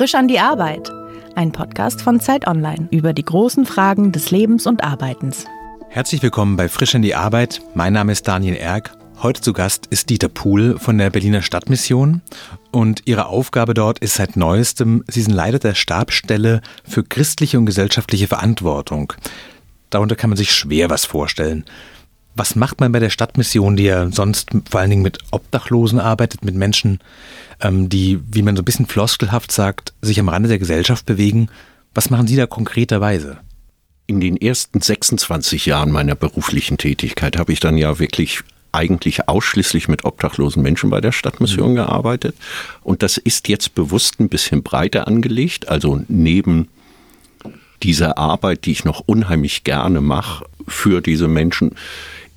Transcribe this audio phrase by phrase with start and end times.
[0.00, 0.90] Frisch an die Arbeit.
[1.34, 5.44] Ein Podcast von Zeit Online über die großen Fragen des Lebens und Arbeitens.
[5.90, 7.60] Herzlich willkommen bei Frisch an die Arbeit.
[7.74, 8.92] Mein Name ist Daniel Erck.
[9.22, 12.22] Heute zu Gast ist Dieter Pohl von der Berliner Stadtmission
[12.70, 17.66] und ihre Aufgabe dort ist seit neuestem, sie sind Leiter der Stabsstelle für christliche und
[17.66, 19.12] gesellschaftliche Verantwortung.
[19.90, 21.66] Darunter kann man sich schwer was vorstellen.
[22.34, 26.44] Was macht man bei der Stadtmission, die ja sonst vor allen Dingen mit Obdachlosen arbeitet,
[26.44, 27.00] mit Menschen,
[27.60, 31.48] ähm, die, wie man so ein bisschen floskelhaft sagt, sich am Rande der Gesellschaft bewegen?
[31.94, 33.38] Was machen Sie da konkreterweise?
[34.06, 39.88] In den ersten 26 Jahren meiner beruflichen Tätigkeit habe ich dann ja wirklich eigentlich ausschließlich
[39.88, 41.76] mit obdachlosen Menschen bei der Stadtmission mhm.
[41.76, 42.36] gearbeitet.
[42.82, 45.68] Und das ist jetzt bewusst ein bisschen breiter angelegt.
[45.68, 46.68] Also neben
[47.82, 51.74] dieser Arbeit, die ich noch unheimlich gerne mache für diese Menschen,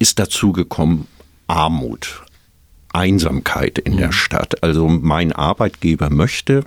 [0.03, 1.07] ist dazu gekommen
[1.47, 2.23] Armut,
[2.91, 3.99] Einsamkeit in mhm.
[3.99, 4.61] der Stadt.
[4.61, 6.65] Also mein Arbeitgeber möchte,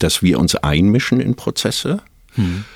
[0.00, 2.02] dass wir uns einmischen in Prozesse,
[2.36, 2.66] mhm.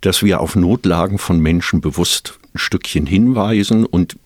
[0.00, 4.16] dass wir auf Notlagen von Menschen bewusst ein Stückchen hinweisen und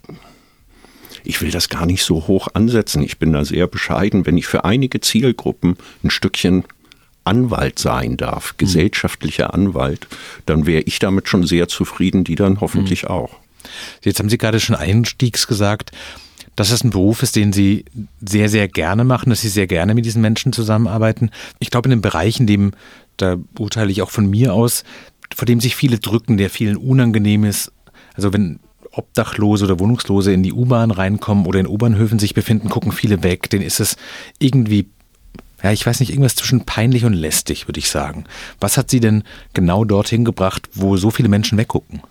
[1.24, 3.02] ich will das gar nicht so hoch ansetzen.
[3.02, 6.62] Ich bin da sehr bescheiden, wenn ich für einige Zielgruppen ein Stückchen
[7.24, 8.58] Anwalt sein darf, mhm.
[8.58, 10.06] gesellschaftlicher Anwalt,
[10.46, 13.08] dann wäre ich damit schon sehr zufrieden, die dann hoffentlich mhm.
[13.08, 13.43] auch.
[14.02, 15.92] Jetzt haben Sie gerade schon einstiegs gesagt,
[16.56, 17.84] dass das ein Beruf ist, den Sie
[18.24, 21.30] sehr, sehr gerne machen, dass Sie sehr gerne mit diesen Menschen zusammenarbeiten.
[21.58, 22.72] Ich glaube, in einem Bereich, in dem,
[23.16, 24.84] da urteile ich auch von mir aus,
[25.34, 27.72] vor dem sich viele drücken, der vielen unangenehm ist.
[28.14, 28.60] Also wenn
[28.92, 33.50] Obdachlose oder Wohnungslose in die U-Bahn reinkommen oder in U-Bahnhöfen sich befinden, gucken viele weg.
[33.50, 33.96] Denen ist es
[34.38, 34.86] irgendwie,
[35.62, 38.24] ja, ich weiß nicht, irgendwas zwischen peinlich und lästig, würde ich sagen.
[38.60, 42.02] Was hat Sie denn genau dorthin gebracht, wo so viele Menschen weggucken?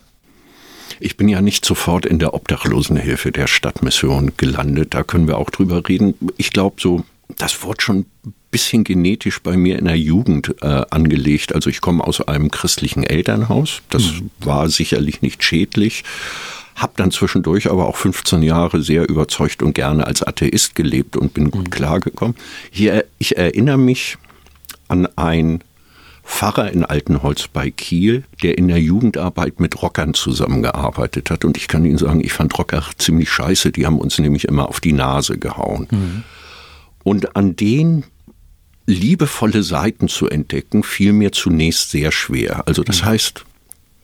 [1.03, 4.93] Ich bin ja nicht sofort in der Obdachlosenhilfe der Stadtmission gelandet.
[4.93, 6.13] Da können wir auch drüber reden.
[6.37, 7.03] Ich glaube, so,
[7.37, 11.53] das wurde schon ein bisschen genetisch bei mir in der Jugend äh, angelegt.
[11.53, 13.81] Also ich komme aus einem christlichen Elternhaus.
[13.89, 14.29] Das mhm.
[14.39, 16.05] war sicherlich nicht schädlich.
[16.75, 21.33] Hab dann zwischendurch aber auch 15 Jahre sehr überzeugt und gerne als Atheist gelebt und
[21.33, 21.71] bin gut mhm.
[21.71, 22.37] klargekommen.
[22.71, 24.17] Hier, ich erinnere mich
[24.87, 25.65] an ein
[26.23, 31.45] Pfarrer in Altenholz bei Kiel, der in der Jugendarbeit mit Rockern zusammengearbeitet hat.
[31.45, 33.71] Und ich kann Ihnen sagen, ich fand Rocker ziemlich scheiße.
[33.71, 35.87] Die haben uns nämlich immer auf die Nase gehauen.
[35.91, 36.23] Mhm.
[37.03, 38.05] Und an den
[38.85, 42.67] liebevolle Seiten zu entdecken, fiel mir zunächst sehr schwer.
[42.67, 43.05] Also das mhm.
[43.05, 43.45] heißt,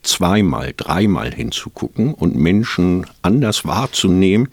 [0.04, 4.50] zweimal, dreimal hinzugucken und Menschen anders wahrzunehmen.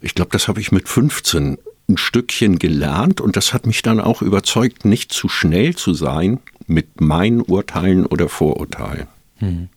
[0.00, 4.00] Ich glaube, das habe ich mit 15 ein Stückchen gelernt und das hat mich dann
[4.00, 9.08] auch überzeugt, nicht zu schnell zu sein mit meinen Urteilen oder Vorurteilen.
[9.38, 9.68] Hm.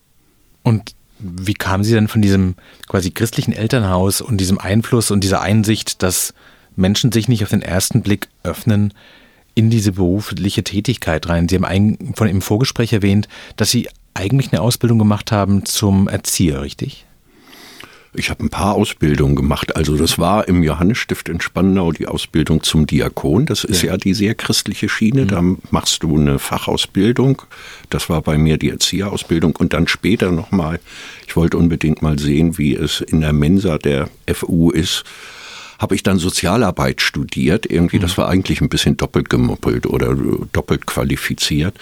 [0.64, 2.56] Und wie kamen Sie denn von diesem
[2.88, 6.34] quasi christlichen Elternhaus und diesem Einfluss und dieser Einsicht, dass
[6.76, 8.94] Menschen sich nicht auf den ersten Blick öffnen,
[9.54, 11.48] in diese berufliche Tätigkeit rein?
[11.48, 16.62] Sie haben von im Vorgespräch erwähnt, dass Sie eigentlich eine Ausbildung gemacht haben zum Erzieher,
[16.62, 17.06] richtig?
[18.18, 19.76] Ich habe ein paar Ausbildungen gemacht.
[19.76, 23.46] Also das war im Johannesstift in Spandau die Ausbildung zum Diakon.
[23.46, 25.24] Das ist ja, ja die sehr christliche Schiene.
[25.24, 25.28] Mhm.
[25.28, 27.42] Da machst du eine Fachausbildung.
[27.90, 29.56] Das war bei mir die Erzieherausbildung.
[29.56, 30.80] Und dann später nochmal,
[31.28, 35.04] ich wollte unbedingt mal sehen, wie es in der Mensa der FU ist
[35.78, 37.66] habe ich dann Sozialarbeit studiert.
[37.66, 38.22] Irgendwie, das mhm.
[38.22, 40.16] war eigentlich ein bisschen doppelt gemoppelt oder
[40.54, 41.76] doppelt qualifiziert.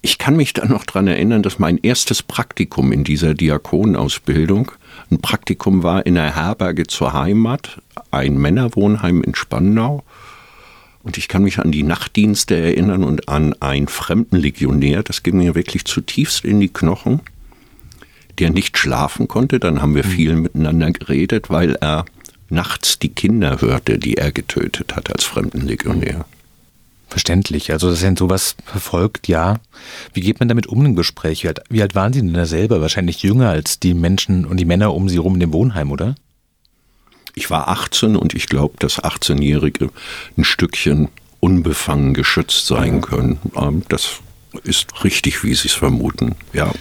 [0.00, 4.72] Ich kann mich dann noch dran erinnern, dass mein erstes Praktikum in dieser Diakonausbildung
[5.12, 7.80] ein Praktikum war in der Herberge zur Heimat,
[8.10, 10.04] ein Männerwohnheim in Spandau.
[11.02, 15.36] Und ich kann mich an die Nachtdienste erinnern und an einen fremden Legionär, das ging
[15.36, 17.20] mir wirklich zutiefst in die Knochen,
[18.38, 19.58] der nicht schlafen konnte.
[19.58, 20.10] Dann haben wir mhm.
[20.10, 22.04] viel miteinander geredet, weil er
[22.48, 26.24] nachts die Kinder hörte, die er getötet hat als fremden Legionär.
[27.12, 27.70] Verständlich.
[27.70, 29.60] Also, dass er sowas verfolgt, ja.
[30.14, 31.44] Wie geht man damit um im Gespräch?
[31.44, 32.80] Wie alt, wie alt waren Sie denn da selber?
[32.80, 36.14] Wahrscheinlich jünger als die Menschen und die Männer um Sie rum in dem Wohnheim, oder?
[37.34, 39.90] Ich war 18 und ich glaube, dass 18-Jährige
[40.38, 41.08] ein Stückchen
[41.38, 43.38] unbefangen geschützt sein können.
[43.56, 44.20] Ähm, das
[44.64, 46.72] ist richtig, wie Sie es vermuten, ja.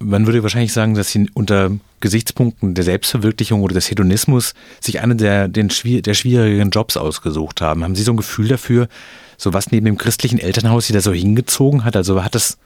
[0.00, 5.18] Man würde wahrscheinlich sagen, dass Sie unter Gesichtspunkten der Selbstverwirklichung oder des Hedonismus sich einen
[5.18, 7.84] der, den, der schwierigen Jobs ausgesucht haben.
[7.84, 8.88] Haben Sie so ein Gefühl dafür,
[9.36, 11.96] so was neben dem christlichen Elternhaus Sie da so hingezogen hat?
[11.96, 12.58] Also hat es,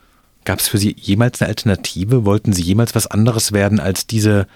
[0.45, 2.25] gab es für Sie jemals eine Alternative?
[2.25, 4.47] Wollten Sie jemals was anderes werden als diese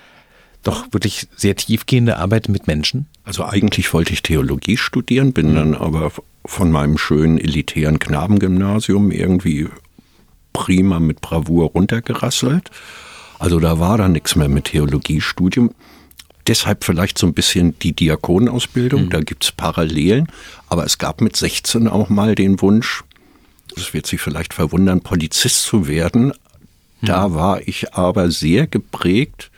[0.62, 3.06] doch wirklich sehr tiefgehende Arbeit mit Menschen?
[3.24, 5.54] Also eigentlich wollte ich Theologie studieren, bin mhm.
[5.54, 6.12] dann aber
[6.46, 9.68] von meinem schönen elitären Knabengymnasium irgendwie
[10.52, 12.70] prima mit Bravour runtergerasselt.
[13.38, 15.74] Also da war dann nichts mehr mit Theologiestudium.
[16.46, 19.10] Deshalb vielleicht so ein bisschen die Diakonenausbildung, mhm.
[19.10, 20.28] da gibt's Parallelen.
[20.68, 23.04] Aber es gab mit 16 auch mal den Wunsch,
[23.74, 26.32] das wird Sie vielleicht verwundern, Polizist zu werden.
[27.02, 27.34] Da hm.
[27.34, 29.50] war ich aber sehr geprägt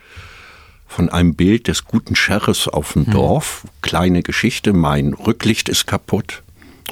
[0.87, 3.13] von einem Bild des guten Sheriffs auf dem hm.
[3.13, 3.67] Dorf.
[3.83, 6.43] Kleine Geschichte, mein Rücklicht ist kaputt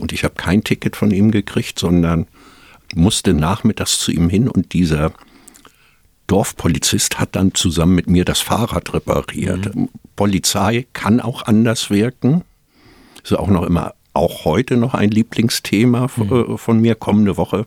[0.00, 2.26] und ich habe kein Ticket von ihm gekriegt, sondern
[2.94, 5.12] musste nachmittags zu ihm hin und dieser
[6.26, 9.74] Dorfpolizist hat dann zusammen mit mir das Fahrrad repariert.
[9.74, 9.88] Mhm.
[10.16, 12.42] Polizei kann auch anders wirken.
[13.22, 16.58] Ist auch noch immer, auch heute noch ein Lieblingsthema mhm.
[16.58, 17.66] von mir kommende Woche.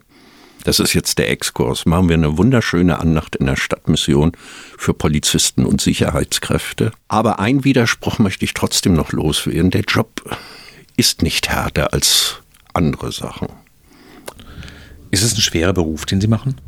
[0.63, 1.85] Das ist jetzt der Exkurs.
[1.85, 4.33] Machen wir eine wunderschöne Annacht in der Stadtmission
[4.77, 6.91] für Polizisten und Sicherheitskräfte.
[7.07, 9.71] Aber ein Widerspruch möchte ich trotzdem noch loswerden.
[9.71, 10.37] Der Job
[10.97, 12.41] ist nicht härter als
[12.73, 13.47] andere Sachen.
[15.09, 16.59] Ist es ein schwerer Beruf, den Sie machen?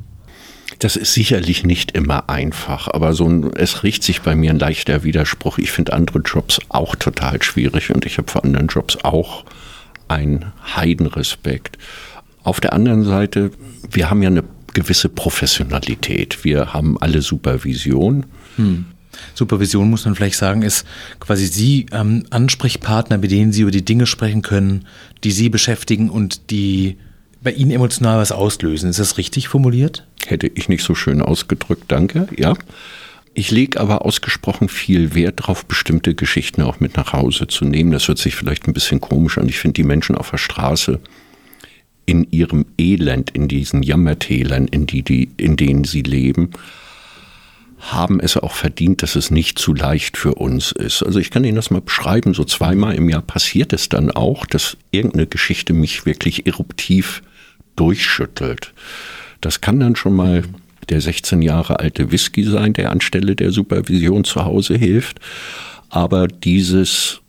[0.80, 4.60] Das ist sicherlich nicht immer einfach, aber so ein, es riecht sich bei mir ein
[4.60, 5.58] leichter Widerspruch.
[5.58, 9.44] Ich finde andere Jobs auch total schwierig und ich habe vor anderen Jobs auch
[10.08, 11.78] einen Heidenrespekt.
[12.44, 13.52] Auf der anderen Seite,
[13.92, 14.44] wir haben ja eine
[14.74, 16.44] gewisse Professionalität.
[16.44, 18.26] Wir haben alle Supervision.
[18.56, 18.86] Hm.
[19.34, 20.86] Supervision muss man vielleicht sagen, ist
[21.20, 24.86] quasi Sie ähm, Ansprechpartner, mit denen Sie über die Dinge sprechen können,
[25.24, 26.98] die Sie beschäftigen und die
[27.42, 28.90] bei Ihnen emotional was auslösen.
[28.90, 30.06] Ist das richtig formuliert?
[30.26, 32.56] Hätte ich nicht so schön ausgedrückt, danke, ja.
[33.34, 37.92] Ich lege aber ausgesprochen viel Wert darauf, bestimmte Geschichten auch mit nach Hause zu nehmen.
[37.92, 39.48] Das hört sich vielleicht ein bisschen komisch an.
[39.48, 41.00] Ich finde die Menschen auf der Straße
[42.06, 46.50] in ihrem Elend, in diesen Jammertälern, in, die, die, in denen sie leben,
[47.80, 51.04] haben es auch verdient, dass es nicht zu leicht für uns ist.
[51.04, 54.46] Also ich kann Ihnen das mal beschreiben, so zweimal im Jahr passiert es dann auch,
[54.46, 57.22] dass irgendeine Geschichte mich wirklich eruptiv
[57.76, 58.74] durchschüttelt.
[59.42, 60.44] Das kann dann schon mal
[60.90, 65.20] der 16 Jahre alte Whisky sein, der anstelle der Supervision zu Hause hilft.
[65.90, 67.22] Aber dieses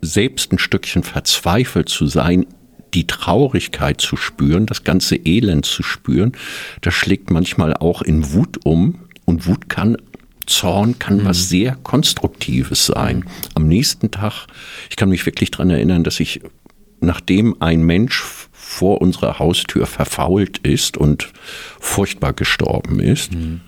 [0.00, 2.46] selbst ein Stückchen verzweifelt zu sein,
[2.92, 6.32] die Traurigkeit zu spüren, das ganze Elend zu spüren,
[6.80, 9.00] das schlägt manchmal auch in Wut um.
[9.24, 9.96] Und Wut kann
[10.46, 11.24] Zorn kann mhm.
[11.24, 13.24] was sehr Konstruktives sein.
[13.54, 14.46] Am nächsten Tag,
[14.90, 16.40] ich kann mich wirklich daran erinnern, dass ich,
[17.00, 18.22] nachdem ein Mensch
[18.74, 21.32] vor unserer Haustür verfault ist und
[21.78, 23.60] furchtbar gestorben ist, mhm.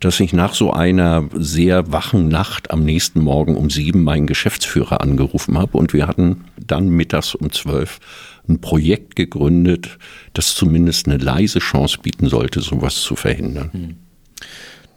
[0.00, 5.00] dass ich nach so einer sehr wachen Nacht am nächsten Morgen um sieben meinen Geschäftsführer
[5.00, 8.00] angerufen habe und wir hatten dann mittags um zwölf
[8.48, 9.98] ein Projekt gegründet,
[10.32, 13.70] das zumindest eine leise Chance bieten sollte, sowas zu verhindern.
[13.72, 13.96] Mhm.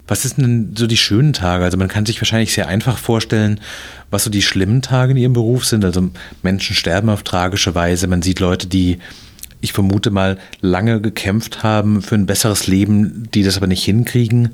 [0.08, 1.64] Was ist denn so die schönen Tage?
[1.64, 3.60] Also man kann sich wahrscheinlich sehr einfach vorstellen,
[4.12, 5.84] was so die schlimmen Tage in ihrem Beruf sind.
[5.84, 6.10] Also
[6.44, 8.08] Menschen sterben auf tragische Weise.
[8.08, 9.00] Man sieht Leute, die,
[9.62, 14.52] ich vermute mal, lange gekämpft haben für ein besseres Leben, die das aber nicht hinkriegen.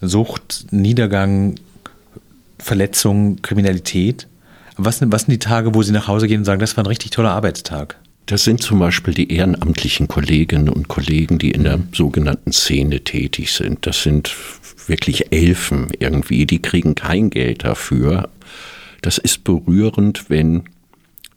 [0.00, 1.56] Sucht, Niedergang,
[2.58, 4.28] Verletzung, Kriminalität.
[4.78, 6.88] Was, was sind die Tage, wo Sie nach Hause gehen und sagen, das war ein
[6.88, 7.96] richtig toller Arbeitstag?
[8.26, 13.52] Das sind zum Beispiel die ehrenamtlichen Kolleginnen und Kollegen, die in der sogenannten Szene tätig
[13.52, 13.86] sind.
[13.86, 14.34] Das sind
[14.88, 18.28] wirklich Elfen irgendwie, die kriegen kein Geld dafür.
[19.00, 20.64] Das ist berührend, wenn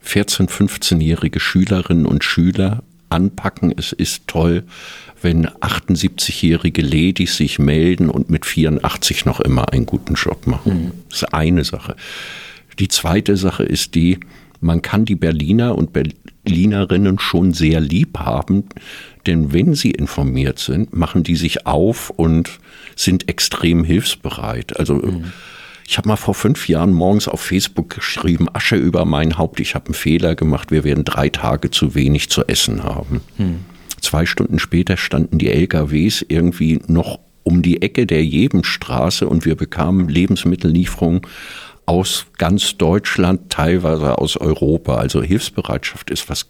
[0.04, 3.72] 14-, 15-jährige Schülerinnen und Schüler anpacken.
[3.76, 4.64] Es ist toll,
[5.22, 10.86] wenn 78-jährige Ladies sich melden und mit 84 noch immer einen guten Job machen.
[10.86, 10.92] Mhm.
[11.10, 11.96] Das ist eine Sache.
[12.80, 14.20] Die zweite Sache ist die,
[14.60, 18.66] man kann die Berliner und Berlinerinnen schon sehr lieb haben,
[19.26, 22.60] denn wenn sie informiert sind, machen die sich auf und
[22.96, 24.78] sind extrem hilfsbereit.
[24.80, 25.26] Also mhm.
[25.88, 29.76] ich habe mal vor fünf Jahren morgens auf Facebook geschrieben, Asche über mein Haupt, ich
[29.76, 33.22] habe einen Fehler gemacht, wir werden drei Tage zu wenig zu essen haben.
[33.38, 33.60] Mhm.
[34.02, 39.56] Zwei Stunden später standen die LKWs irgendwie noch um die Ecke der Jebenstraße und wir
[39.56, 41.22] bekamen Lebensmittellieferungen
[41.90, 44.98] aus ganz Deutschland, teilweise aus Europa.
[44.98, 46.46] Also Hilfsbereitschaft ist was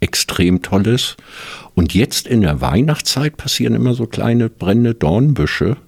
[0.00, 1.16] extrem Tolles.
[1.74, 5.78] Und jetzt in der Weihnachtszeit passieren immer so kleine brennende Dornbüsche.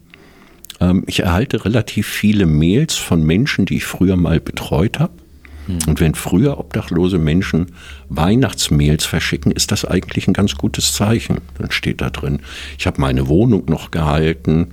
[0.81, 5.13] Ähm, ich erhalte relativ viele Mails von Menschen, die ich früher mal betreut habe.
[5.67, 5.81] Hm.
[5.87, 7.67] Und wenn früher obdachlose Menschen
[8.09, 11.43] Weihnachtsmails verschicken, ist das eigentlich ein ganz gutes Zeichen.
[11.59, 12.41] Dann steht da drin,
[12.79, 14.69] ich habe meine Wohnung noch gehalten,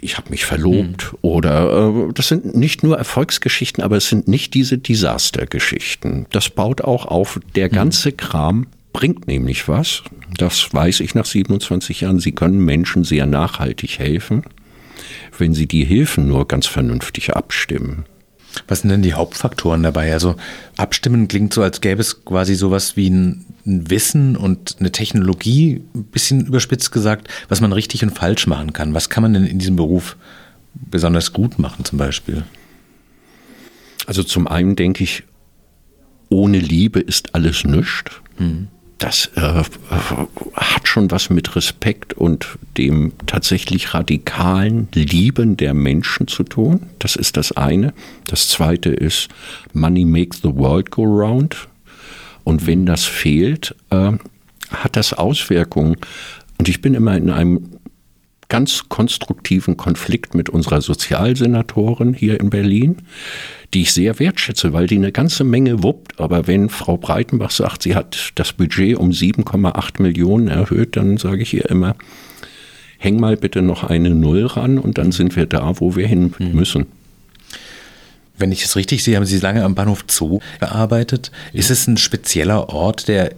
[0.00, 1.18] ich habe mich verlobt mhm.
[1.22, 6.26] oder äh, das sind nicht nur Erfolgsgeschichten, aber es sind nicht diese Desastergeschichten.
[6.30, 7.40] Das baut auch auf.
[7.54, 7.74] Der hm.
[7.74, 8.16] ganze mhm.
[8.16, 10.02] Kram bringt nämlich was.
[10.36, 12.20] Das weiß ich nach 27 Jahren.
[12.20, 14.42] Sie können Menschen sehr nachhaltig helfen,
[15.38, 18.04] wenn sie die Hilfen nur ganz vernünftig abstimmen.
[18.66, 20.12] Was sind denn die Hauptfaktoren dabei?
[20.12, 20.34] Also
[20.76, 25.82] abstimmen klingt so, als gäbe es quasi sowas wie ein, ein Wissen und eine Technologie,
[25.94, 28.94] ein bisschen überspitzt gesagt, was man richtig und falsch machen kann.
[28.94, 30.16] Was kann man denn in diesem Beruf
[30.74, 32.44] besonders gut machen zum Beispiel?
[34.06, 35.22] Also zum einen denke ich,
[36.28, 38.12] ohne Liebe ist alles nichts.
[38.36, 38.68] Hm.
[38.98, 39.62] das äh,
[40.54, 46.90] hat schon was mit Respekt und dem tatsächlich radikalen Lieben der Menschen zu tun.
[46.98, 47.94] Das ist das eine.
[48.26, 49.28] Das zweite ist,
[49.72, 51.68] Money makes the world go round.
[52.50, 54.10] Und wenn das fehlt, äh,
[54.72, 55.96] hat das Auswirkungen.
[56.58, 57.78] Und ich bin immer in einem
[58.48, 63.02] ganz konstruktiven Konflikt mit unserer Sozialsenatorin hier in Berlin,
[63.72, 66.18] die ich sehr wertschätze, weil die eine ganze Menge wuppt.
[66.18, 71.42] Aber wenn Frau Breitenbach sagt, sie hat das Budget um 7,8 Millionen erhöht, dann sage
[71.42, 71.94] ich ihr immer,
[72.98, 76.34] häng mal bitte noch eine Null ran und dann sind wir da, wo wir hin
[76.40, 76.86] müssen.
[78.40, 81.30] Wenn ich es richtig sehe, haben Sie lange am Bahnhof Zoo gearbeitet.
[81.52, 83.30] Ist es ein spezieller Ort, der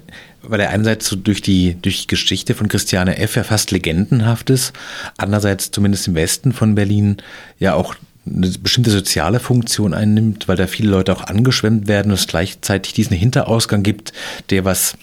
[0.44, 3.36] weil er einerseits so durch die, durch die Geschichte von Christiane F.
[3.36, 4.72] ja fast legendenhaft ist,
[5.16, 7.18] andererseits zumindest im Westen von Berlin
[7.60, 7.94] ja auch
[8.26, 12.92] eine bestimmte soziale Funktion einnimmt, weil da viele Leute auch angeschwemmt werden und es gleichzeitig
[12.92, 14.12] diesen Hinterausgang gibt,
[14.50, 14.96] der was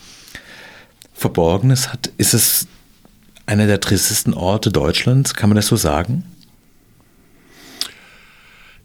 [1.14, 2.12] Verborgenes hat.
[2.18, 2.68] Ist es
[3.46, 5.34] einer der tristesten Orte Deutschlands?
[5.34, 6.24] Kann man das so sagen?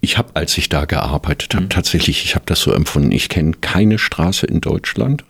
[0.05, 1.71] Ich habe, als ich da gearbeitet habe, mhm.
[1.71, 3.11] tatsächlich, ich habe das so empfunden.
[3.11, 5.25] Ich kenne keine Straße in Deutschland,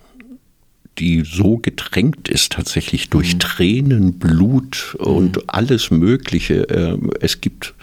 [0.98, 3.38] die so getränkt ist tatsächlich durch mhm.
[3.38, 5.42] Tränen, Blut und mhm.
[5.46, 6.62] alles Mögliche.
[6.62, 7.74] Ähm, es gibt,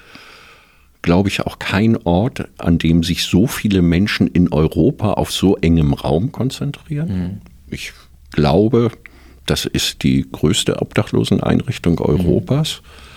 [1.02, 5.56] glaube ich, auch keinen Ort, an dem sich so viele Menschen in Europa auf so
[5.56, 7.08] engem Raum konzentrieren.
[7.08, 7.42] Mhm.
[7.74, 7.94] Ich
[8.32, 8.92] glaube,
[9.46, 12.02] das ist die größte Obdachloseneinrichtung mhm.
[12.02, 12.82] Europas.
[12.84, 13.11] Mhm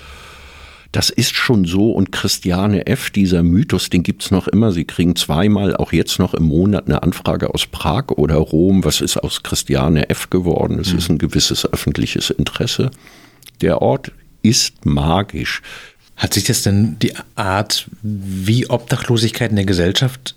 [0.94, 4.70] das ist schon so und Christiane F., dieser Mythos, den gibt's noch immer.
[4.70, 8.84] Sie kriegen zweimal, auch jetzt noch im Monat, eine Anfrage aus Prag oder Rom.
[8.84, 10.30] Was ist aus Christiane F.
[10.30, 10.78] geworden?
[10.78, 10.98] Es mhm.
[10.98, 12.92] ist ein gewisses öffentliches Interesse.
[13.60, 15.62] Der Ort ist magisch.
[16.14, 20.36] Hat sich das denn die Art, wie Obdachlosigkeit in der Gesellschaft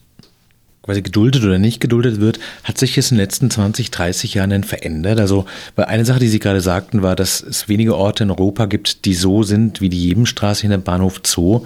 [0.87, 4.49] quasi geduldet oder nicht geduldet wird, hat sich jetzt in den letzten 20, 30 Jahren
[4.49, 5.19] denn verändert?
[5.19, 8.65] Also, weil eine Sache, die Sie gerade sagten, war, dass es wenige Orte in Europa
[8.67, 11.65] gibt, die so sind wie die Jebenstraße dem Bahnhof Zoo.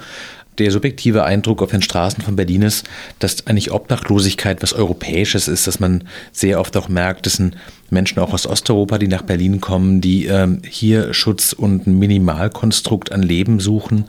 [0.58, 5.68] Der subjektive Eindruck auf den Straßen von Berlin ist, dass eigentlich Obdachlosigkeit was Europäisches ist,
[5.68, 7.56] dass man sehr oft auch merkt, das sind
[7.92, 13.12] Menschen auch aus Osteuropa, die nach Berlin kommen, die ähm, hier Schutz und ein Minimalkonstrukt
[13.12, 14.06] an Leben suchen.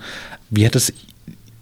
[0.49, 0.93] Wie hat das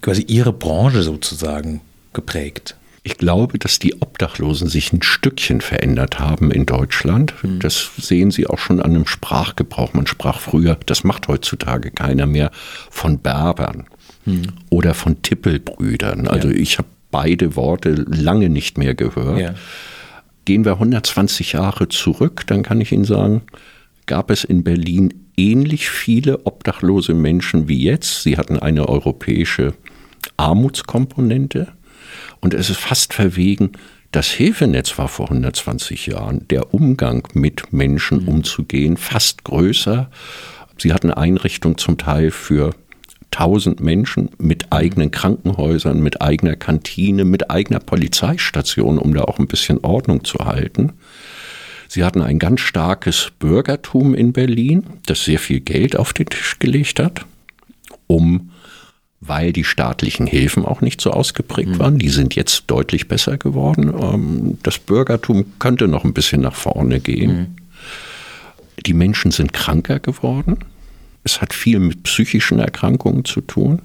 [0.03, 1.81] quasi Ihre Branche sozusagen
[2.13, 2.77] geprägt?
[3.03, 7.33] Ich glaube, dass die Obdachlosen sich ein Stückchen verändert haben in Deutschland.
[7.43, 7.61] Mhm.
[7.61, 9.95] Das sehen Sie auch schon an einem Sprachgebrauch.
[9.95, 12.51] Man sprach früher, das macht heutzutage keiner mehr,
[12.91, 13.87] von Berbern
[14.27, 14.49] mhm.
[14.69, 16.29] oder von Tippelbrüdern.
[16.29, 16.55] Also ja.
[16.55, 19.41] ich habe beide Worte lange nicht mehr gehört.
[19.41, 19.55] Ja.
[20.45, 23.43] Gehen wir 120 Jahre zurück, dann kann ich Ihnen sagen,
[24.07, 28.23] gab es in Berlin ähnlich viele obdachlose Menschen wie jetzt.
[28.23, 29.75] Sie hatten eine europäische
[30.37, 31.69] Armutskomponente.
[32.41, 33.73] Und es ist fast verwegen,
[34.13, 38.29] das Hilfenetz war vor 120 Jahren, der Umgang mit Menschen mhm.
[38.29, 40.11] umzugehen, fast größer.
[40.79, 42.75] Sie hatten Einrichtungen zum Teil für
[43.33, 49.47] 1000 Menschen mit eigenen Krankenhäusern, mit eigener Kantine, mit eigener Polizeistation, um da auch ein
[49.47, 50.95] bisschen Ordnung zu halten.
[51.87, 56.59] Sie hatten ein ganz starkes Bürgertum in Berlin, das sehr viel Geld auf den Tisch
[56.59, 57.25] gelegt hat,
[58.07, 58.50] um
[59.21, 61.99] weil die staatlichen Hilfen auch nicht so ausgeprägt waren.
[61.99, 63.93] Die sind jetzt deutlich besser geworden.
[64.01, 67.37] Ähm, das Bürgertum könnte noch ein bisschen nach vorne gehen.
[67.37, 67.47] Mhm.
[68.87, 70.59] Die Menschen sind kranker geworden.
[71.23, 73.83] Es hat viel mit psychischen Erkrankungen zu tun.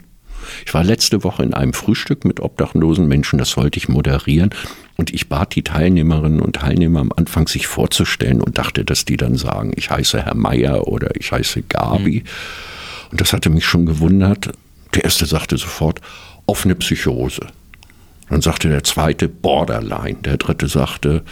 [0.66, 4.52] Ich war letzte Woche in einem Frühstück mit obdachlosen Menschen, das wollte ich moderieren.
[4.96, 9.18] Und ich bat die Teilnehmerinnen und Teilnehmer am Anfang, sich vorzustellen und dachte, dass die
[9.18, 12.24] dann sagen, ich heiße Herr Meier oder ich heiße Gabi.
[12.24, 13.12] Mhm.
[13.12, 14.52] Und das hatte mich schon gewundert.
[14.96, 16.02] Der erste sagte sofort
[16.46, 17.48] offene Psychose.
[18.30, 20.18] Dann sagte der zweite Borderline.
[20.22, 21.24] Der dritte sagte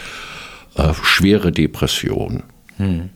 [0.76, 2.42] äh, schwere Depression.
[2.76, 3.10] Hm.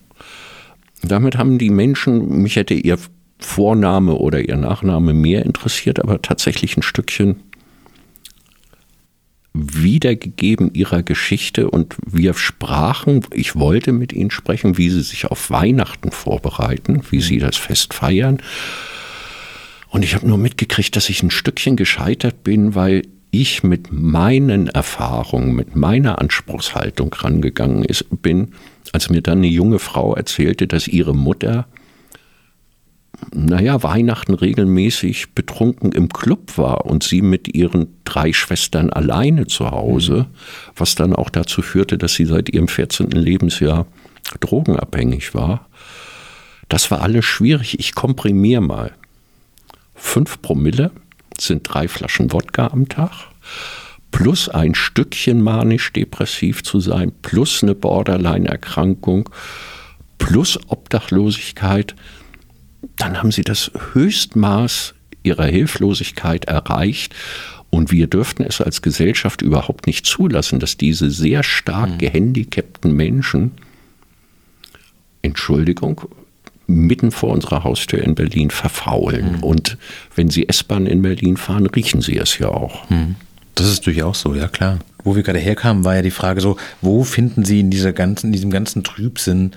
[1.02, 2.99] Damit haben die Menschen, mich hätte ihr
[3.38, 7.37] Vorname oder ihr Nachname mehr interessiert, aber tatsächlich ein Stückchen
[9.55, 15.50] wiedergegeben ihrer Geschichte und wir sprachen, ich wollte mit ihnen sprechen, wie sie sich auf
[15.50, 18.40] Weihnachten vorbereiten, wie sie das Fest feiern
[19.90, 24.68] und ich habe nur mitgekriegt, dass ich ein Stückchen gescheitert bin, weil ich mit meinen
[24.68, 28.52] Erfahrungen, mit meiner Anspruchshaltung rangegangen ist, bin,
[28.92, 31.66] als mir dann eine junge Frau erzählte, dass ihre Mutter,
[33.35, 39.71] naja, Weihnachten regelmäßig betrunken im Club war und sie mit ihren drei Schwestern alleine zu
[39.71, 40.73] Hause, mhm.
[40.76, 43.11] was dann auch dazu führte, dass sie seit ihrem 14.
[43.11, 43.87] Lebensjahr
[44.40, 45.68] drogenabhängig war.
[46.68, 47.78] Das war alles schwierig.
[47.78, 48.92] Ich komprimiere mal.
[49.99, 50.90] 5 Promille
[51.38, 53.28] sind drei Flaschen Wodka am Tag.
[54.11, 59.28] plus ein Stückchen manisch-depressiv zu sein, plus eine Borderline-Erkrankung,
[60.17, 61.95] plus Obdachlosigkeit,
[62.97, 67.14] dann haben sie das Höchstmaß ihrer Hilflosigkeit erreicht.
[67.71, 71.99] Und wir dürften es als Gesellschaft überhaupt nicht zulassen, dass diese sehr stark mhm.
[71.99, 73.52] gehandicapten Menschen,
[75.21, 76.00] Entschuldigung,
[76.68, 79.38] mitten vor unserer Haustür in Berlin verfaulen.
[79.38, 79.42] Mhm.
[79.42, 79.78] Und
[80.14, 82.88] wenn sie S-Bahn in Berlin fahren, riechen sie es ja auch.
[82.90, 83.16] Mhm.
[83.56, 84.78] Das ist durchaus so, ja klar.
[85.02, 88.26] Wo wir gerade herkamen, war ja die Frage so, wo finden Sie in dieser ganzen,
[88.26, 89.52] in diesem ganzen Trübsinn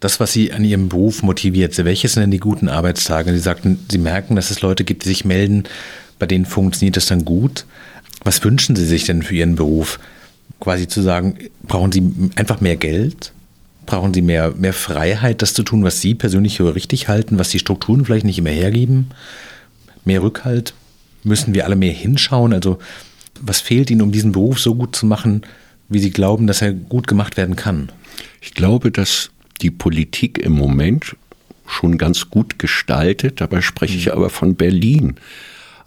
[0.00, 1.76] das, was Sie an Ihrem Beruf motiviert?
[1.84, 3.32] Welche sind denn die guten Arbeitstage?
[3.32, 5.64] Sie sagten, Sie merken, dass es Leute gibt, die sich melden,
[6.18, 7.66] bei denen funktioniert das dann gut.
[8.22, 9.98] Was wünschen Sie sich denn für Ihren Beruf?
[10.60, 13.33] Quasi zu sagen, brauchen Sie einfach mehr Geld?
[13.86, 17.50] Brauchen Sie mehr, mehr Freiheit, das zu tun, was Sie persönlich für richtig halten, was
[17.50, 19.10] die Strukturen vielleicht nicht immer hergeben?
[20.04, 20.74] Mehr Rückhalt?
[21.22, 22.52] Müssen wir alle mehr hinschauen?
[22.52, 22.78] Also
[23.40, 25.42] was fehlt Ihnen, um diesen Beruf so gut zu machen,
[25.88, 27.90] wie Sie glauben, dass er gut gemacht werden kann?
[28.40, 31.16] Ich glaube, dass die Politik im Moment
[31.66, 33.40] schon ganz gut gestaltet.
[33.40, 34.12] Dabei spreche ich mhm.
[34.12, 35.16] aber von Berlin.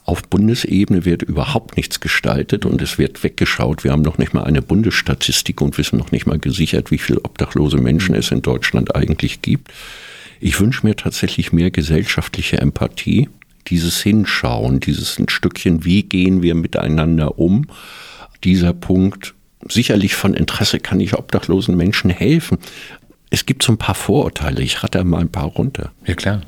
[0.08, 3.84] Auf Bundesebene wird überhaupt nichts gestaltet und es wird weggeschaut.
[3.84, 7.20] Wir haben noch nicht mal eine Bundesstatistik und wissen noch nicht mal gesichert, wie viele
[7.26, 9.70] obdachlose Menschen es in Deutschland eigentlich gibt.
[10.40, 13.28] Ich wünsche mir tatsächlich mehr gesellschaftliche Empathie
[13.68, 17.68] dieses Hinschauen, dieses ein Stückchen, wie gehen wir miteinander um,
[18.46, 19.34] dieser Punkt,
[19.68, 22.60] sicherlich von Interesse kann ich obdachlosen Menschen helfen.
[23.30, 25.92] Es gibt so ein paar Vorurteile, ich rate mal ein paar runter.
[26.06, 26.44] Ja, klar.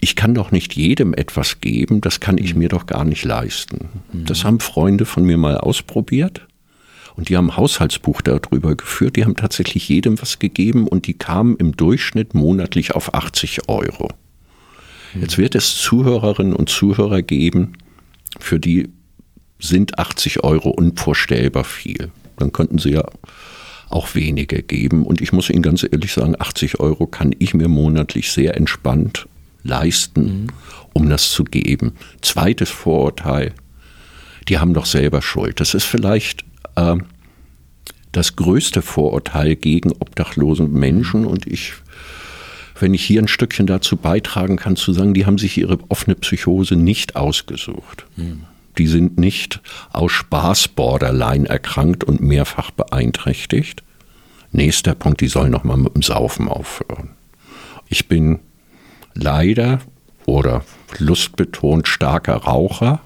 [0.00, 3.88] Ich kann doch nicht jedem etwas geben, das kann ich mir doch gar nicht leisten.
[4.12, 4.24] Mhm.
[4.26, 6.46] Das haben Freunde von mir mal ausprobiert.
[7.16, 9.16] Und die haben ein Haushaltsbuch darüber geführt.
[9.16, 14.08] Die haben tatsächlich jedem was gegeben und die kamen im Durchschnitt monatlich auf 80 Euro.
[15.20, 17.72] Jetzt wird es Zuhörerinnen und Zuhörer geben,
[18.38, 18.90] für die
[19.58, 22.10] sind 80 Euro unvorstellbar viel.
[22.36, 23.04] Dann könnten sie ja
[23.88, 25.04] auch weniger geben.
[25.04, 29.26] Und ich muss Ihnen ganz ehrlich sagen, 80 Euro kann ich mir monatlich sehr entspannt
[29.62, 30.46] leisten, mhm.
[30.92, 31.92] um das zu geben.
[32.22, 33.52] Zweites Vorurteil,
[34.48, 35.60] die haben doch selber Schuld.
[35.60, 36.44] Das ist vielleicht
[36.76, 36.96] äh,
[38.12, 41.74] das größte Vorurteil gegen obdachlosen Menschen und ich
[42.80, 46.14] wenn ich hier ein Stückchen dazu beitragen kann, zu sagen, die haben sich ihre offene
[46.14, 48.06] Psychose nicht ausgesucht.
[48.16, 48.44] Mhm.
[48.76, 49.60] Die sind nicht
[49.92, 53.82] aus Spaß Borderline erkrankt und mehrfach beeinträchtigt.
[54.52, 57.10] Nächster Punkt, die sollen nochmal mit dem Saufen aufhören.
[57.88, 58.38] Ich bin
[59.18, 59.80] leider
[60.24, 60.64] oder
[60.98, 63.00] lustbetont starker Raucher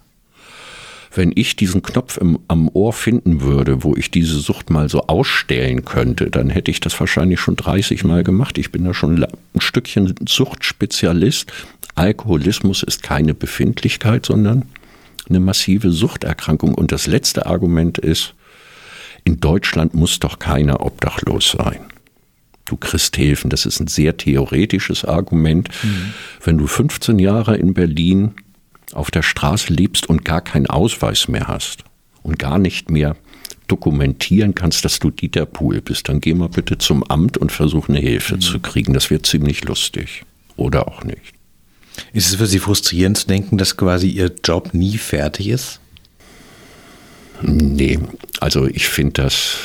[1.15, 5.07] wenn ich diesen Knopf im, am Ohr finden würde, wo ich diese Sucht mal so
[5.07, 8.59] ausstellen könnte, dann hätte ich das wahrscheinlich schon 30 Mal gemacht.
[8.59, 11.53] Ich bin da schon ein Stückchen Suchtspezialist.
[11.95, 14.65] Alkoholismus ist keine Befindlichkeit, sondern
[15.29, 16.75] eine massive Suchterkrankung.
[16.75, 18.35] Und das letzte Argument ist,
[19.25, 21.81] in Deutschland muss doch keiner obdachlos sein.
[22.65, 23.51] Du kriegst Hilfen.
[23.51, 25.69] Das ist ein sehr theoretisches Argument.
[25.83, 26.13] Mhm.
[26.43, 28.33] Wenn du 15 Jahre in Berlin
[28.93, 31.85] auf der Straße lebst und gar keinen Ausweis mehr hast
[32.23, 33.17] und gar nicht mehr
[33.69, 37.89] dokumentieren kannst, dass du Dieter Pool bist, dann geh mal bitte zum Amt und versuch
[37.89, 38.41] eine Hilfe mhm.
[38.41, 38.93] zu kriegen.
[38.93, 40.25] Das wird ziemlich lustig.
[40.57, 41.35] Oder auch nicht.
[42.13, 45.81] Ist es für Sie frustrierend zu denken, dass quasi Ihr Job nie fertig ist?
[47.43, 47.99] Nee,
[48.41, 49.57] also ich finde das,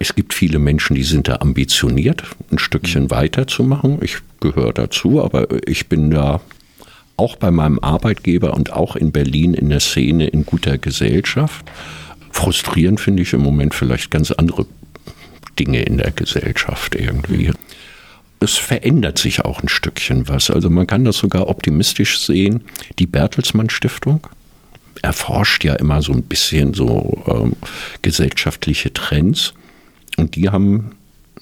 [0.00, 3.98] es gibt viele Menschen, die sind da ambitioniert, ein Stückchen weiterzumachen.
[4.02, 6.40] Ich gehöre dazu, aber ich bin da
[7.16, 11.64] auch bei meinem Arbeitgeber und auch in Berlin in der Szene in guter Gesellschaft.
[12.32, 14.66] Frustrierend finde ich im Moment vielleicht ganz andere
[15.58, 17.52] Dinge in der Gesellschaft irgendwie.
[18.40, 20.50] Es verändert sich auch ein Stückchen was.
[20.50, 22.62] Also man kann das sogar optimistisch sehen.
[22.98, 24.26] Die Bertelsmann Stiftung
[25.02, 27.54] erforscht ja immer so ein bisschen so ähm,
[28.02, 29.54] gesellschaftliche Trends.
[30.16, 30.92] Und die haben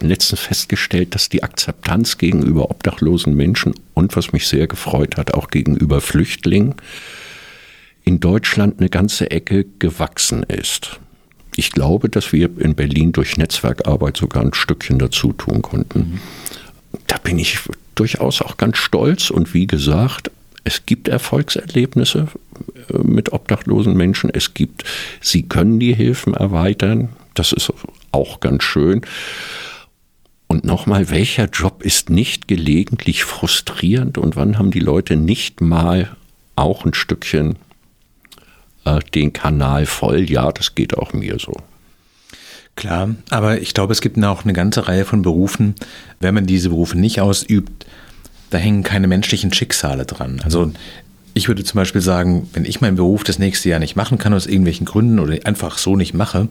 [0.01, 5.49] letztens festgestellt, dass die Akzeptanz gegenüber obdachlosen Menschen und was mich sehr gefreut hat, auch
[5.49, 6.75] gegenüber Flüchtlingen
[8.05, 10.99] in Deutschland eine ganze Ecke gewachsen ist.
[11.55, 16.21] Ich glaube, dass wir in Berlin durch Netzwerkarbeit sogar ein Stückchen dazu tun konnten.
[17.07, 17.59] Da bin ich
[17.95, 20.31] durchaus auch ganz stolz und wie gesagt,
[20.65, 22.29] es gibt Erfolgserlebnisse
[22.89, 24.31] äh, mit obdachlosen Menschen.
[24.33, 24.85] Es gibt,
[25.21, 27.11] sie können die Hilfen erweitern.
[27.35, 27.73] Das ist
[28.13, 29.03] auch ganz schön.
[30.47, 36.15] Und nochmal, welcher Job ist nicht gelegentlich frustrierend und wann haben die Leute nicht mal
[36.57, 37.57] auch ein Stückchen
[38.85, 40.31] äh, den Kanal voll?
[40.31, 41.55] Ja, das geht auch mir so.
[42.77, 45.75] Klar, aber ich glaube, es gibt auch eine ganze Reihe von Berufen,
[46.21, 47.87] wenn man diese Berufe nicht ausübt,
[48.51, 50.41] da hängen keine menschlichen Schicksale dran.
[50.45, 50.73] Also
[51.35, 54.35] Ich würde zum Beispiel sagen, wenn ich meinen Beruf das nächste Jahr nicht machen kann
[54.35, 56.49] aus irgendwelchen Gründen oder einfach so nicht mache,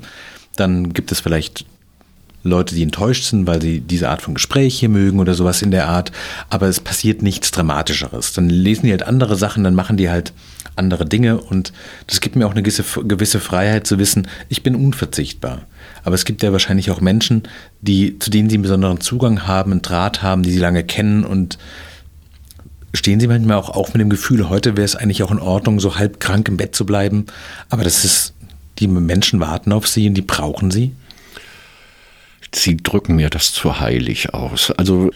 [0.56, 1.66] dann gibt es vielleicht
[2.44, 5.72] Leute, die enttäuscht sind, weil sie diese Art von Gespräch hier mögen oder sowas in
[5.72, 6.12] der Art.
[6.50, 8.34] Aber es passiert nichts Dramatischeres.
[8.34, 10.34] Dann lesen die halt andere Sachen, dann machen die halt
[10.76, 11.74] andere Dinge und
[12.08, 15.64] das gibt mir auch eine gewisse, gewisse Freiheit zu wissen, ich bin unverzichtbar.
[16.04, 17.44] Aber es gibt ja wahrscheinlich auch Menschen,
[17.82, 21.24] die, zu denen sie einen besonderen Zugang haben, einen Draht haben, die sie lange kennen
[21.26, 21.58] und
[22.94, 25.80] stehen sie manchmal auch, auch mit dem Gefühl, heute wäre es eigentlich auch in Ordnung,
[25.80, 27.26] so halb krank im Bett zu bleiben.
[27.70, 28.34] Aber das ist,
[28.82, 30.91] die Menschen warten auf sie und die brauchen sie.
[32.54, 34.72] Sie drücken mir das zu heilig aus.
[34.72, 35.12] Also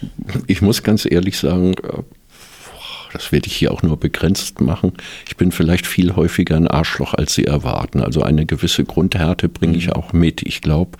[0.46, 2.02] ich muss ganz ehrlich sagen, äh,
[3.12, 4.92] das werde ich hier auch nur begrenzt machen.
[5.26, 8.00] Ich bin vielleicht viel häufiger ein Arschloch, als Sie erwarten.
[8.00, 9.92] Also eine gewisse Grundhärte bringe ich mhm.
[9.94, 10.42] auch mit.
[10.42, 10.98] Ich glaube,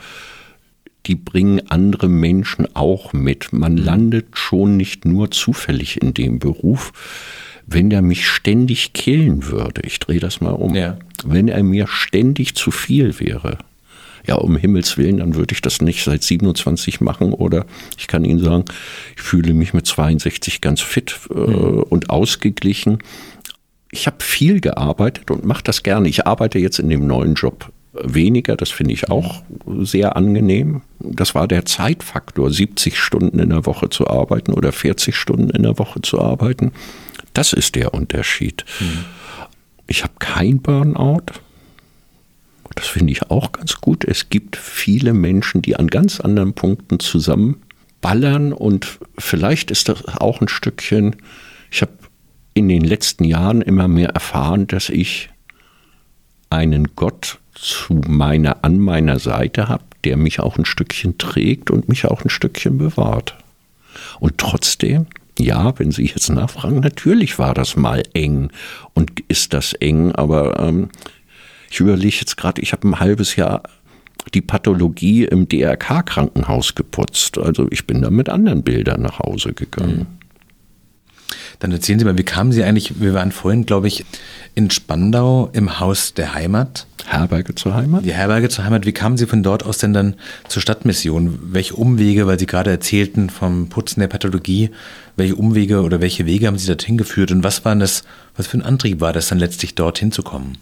[1.06, 3.52] die bringen andere Menschen auch mit.
[3.52, 3.84] Man mhm.
[3.84, 6.92] landet schon nicht nur zufällig in dem Beruf.
[7.66, 10.98] Wenn er mich ständig killen würde, ich drehe das mal um, ja.
[11.24, 13.58] wenn er mir ständig zu viel wäre,
[14.26, 17.64] ja, um Himmels Willen, dann würde ich das nicht seit 27 machen oder
[17.96, 18.64] ich kann Ihnen sagen,
[19.16, 21.82] ich fühle mich mit 62 ganz fit äh, mhm.
[21.82, 22.98] und ausgeglichen.
[23.90, 26.08] Ich habe viel gearbeitet und mache das gerne.
[26.08, 29.42] Ich arbeite jetzt in dem neuen Job weniger, das finde ich auch
[29.80, 30.82] sehr angenehm.
[30.98, 35.62] Das war der Zeitfaktor, 70 Stunden in der Woche zu arbeiten oder 40 Stunden in
[35.62, 36.72] der Woche zu arbeiten.
[37.36, 38.64] Das ist der Unterschied.
[38.80, 39.04] Mhm.
[39.86, 41.26] Ich habe kein Burnout.
[42.74, 44.04] Das finde ich auch ganz gut.
[44.04, 50.40] Es gibt viele Menschen, die an ganz anderen Punkten zusammenballern und vielleicht ist das auch
[50.40, 51.16] ein Stückchen,
[51.70, 51.92] ich habe
[52.54, 55.28] in den letzten Jahren immer mehr erfahren, dass ich
[56.48, 61.90] einen Gott zu meiner, an meiner Seite habe, der mich auch ein Stückchen trägt und
[61.90, 63.36] mich auch ein Stückchen bewahrt.
[64.20, 65.06] Und trotzdem,
[65.38, 68.50] ja, wenn Sie jetzt nachfragen, natürlich war das mal eng
[68.94, 70.88] und ist das eng, aber ähm,
[71.70, 73.62] ich überlege jetzt gerade, ich habe ein halbes Jahr
[74.34, 77.38] die Pathologie im DRK-Krankenhaus geputzt.
[77.38, 79.98] Also ich bin da mit anderen Bildern nach Hause gegangen.
[79.98, 80.06] Mhm.
[81.58, 84.04] Dann erzählen Sie mal, wie kamen Sie eigentlich, wir waren vorhin, glaube ich,
[84.54, 86.86] in Spandau im Haus der Heimat.
[87.06, 88.04] Herberge zur Heimat?
[88.04, 88.84] Die Herberge zur Heimat.
[88.84, 90.16] Wie kamen Sie von dort aus denn dann
[90.48, 91.38] zur Stadtmission?
[91.42, 94.70] Welche Umwege, weil Sie gerade erzählten vom Putzen der Pathologie,
[95.16, 98.04] welche Umwege oder welche Wege haben Sie dorthin geführt und was war das,
[98.36, 100.58] was für ein Antrieb war das dann letztlich dorthin zu kommen?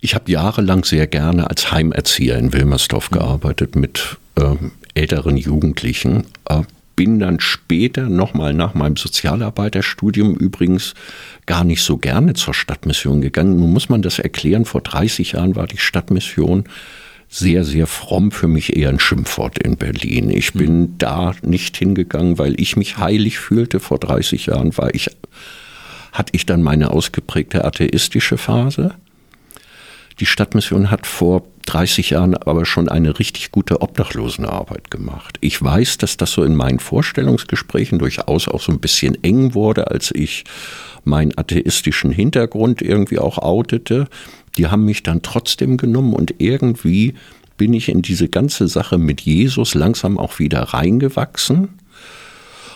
[0.00, 3.14] Ich habe jahrelang sehr gerne als Heimerzieher in Wilmersdorf mhm.
[3.16, 6.24] gearbeitet mit ähm, älteren Jugendlichen.
[6.48, 6.62] Äh,
[6.96, 10.94] bin dann später nochmal nach meinem Sozialarbeiterstudium übrigens
[11.46, 13.58] gar nicht so gerne zur Stadtmission gegangen.
[13.58, 16.64] Nun muss man das erklären, vor 30 Jahren war die Stadtmission
[17.34, 20.30] sehr, sehr fromm für mich eher ein Schimpfwort in Berlin.
[20.30, 20.98] Ich bin mhm.
[20.98, 23.80] da nicht hingegangen, weil ich mich heilig fühlte.
[23.80, 25.10] Vor 30 Jahren war ich,
[26.12, 28.94] hatte ich dann meine ausgeprägte atheistische Phase.
[30.20, 35.38] Die Stadtmission hat vor 30 Jahren aber schon eine richtig gute Obdachlosenarbeit gemacht.
[35.40, 39.90] Ich weiß, dass das so in meinen Vorstellungsgesprächen durchaus auch so ein bisschen eng wurde,
[39.90, 40.44] als ich
[41.02, 44.06] meinen atheistischen Hintergrund irgendwie auch outete.
[44.56, 47.14] Die haben mich dann trotzdem genommen und irgendwie
[47.56, 51.68] bin ich in diese ganze Sache mit Jesus langsam auch wieder reingewachsen.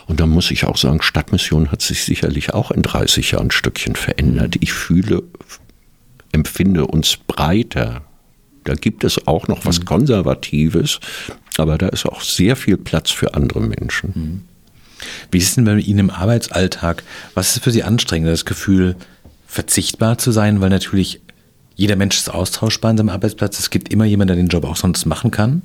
[0.06, 3.50] Und da muss ich auch sagen, Stadtmission hat sich sicherlich auch in 30 Jahren ein
[3.50, 4.56] Stückchen verändert.
[4.60, 5.22] Ich fühle
[6.32, 8.02] empfinde uns breiter.
[8.64, 9.84] Da gibt es auch noch was mhm.
[9.84, 11.00] Konservatives,
[11.56, 14.12] aber da ist auch sehr viel Platz für andere Menschen.
[14.14, 14.42] Mhm.
[15.30, 17.02] Wie ist es denn bei Ihnen im Arbeitsalltag?
[17.34, 18.28] Was ist für Sie anstrengend?
[18.28, 18.96] Das Gefühl,
[19.46, 21.20] verzichtbar zu sein, weil natürlich
[21.78, 23.60] jeder Mensch ist austauschbar an seinem Arbeitsplatz.
[23.60, 25.62] Es gibt immer jemanden, der den Job auch sonst machen kann.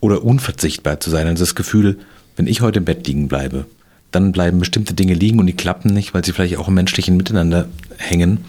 [0.00, 1.26] Oder unverzichtbar zu sein.
[1.26, 1.98] Also das Gefühl,
[2.36, 3.66] wenn ich heute im Bett liegen bleibe,
[4.12, 7.16] dann bleiben bestimmte Dinge liegen und die klappen nicht, weil sie vielleicht auch im menschlichen
[7.16, 8.44] Miteinander hängen.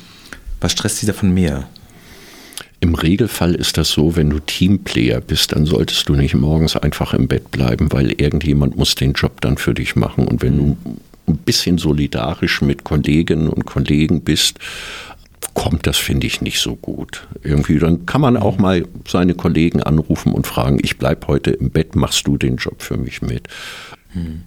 [0.62, 1.68] Was stresst Sie davon mehr?
[2.80, 7.16] Im Regelfall ist das so, wenn du Teamplayer bist, dann solltest du nicht morgens einfach
[7.16, 10.28] im Bett bleiben, weil irgendjemand muss den Job dann für dich machen.
[10.28, 10.78] Und wenn du
[11.28, 14.60] ein bisschen solidarisch mit Kolleginnen und Kollegen bist,
[15.58, 17.28] kommt das, finde ich, nicht so gut.
[17.42, 21.72] Irgendwie, dann kann man auch mal seine Kollegen anrufen und fragen, ich bleibe heute im
[21.72, 23.48] Bett, machst du den Job für mich mit?
[24.14, 24.44] Hm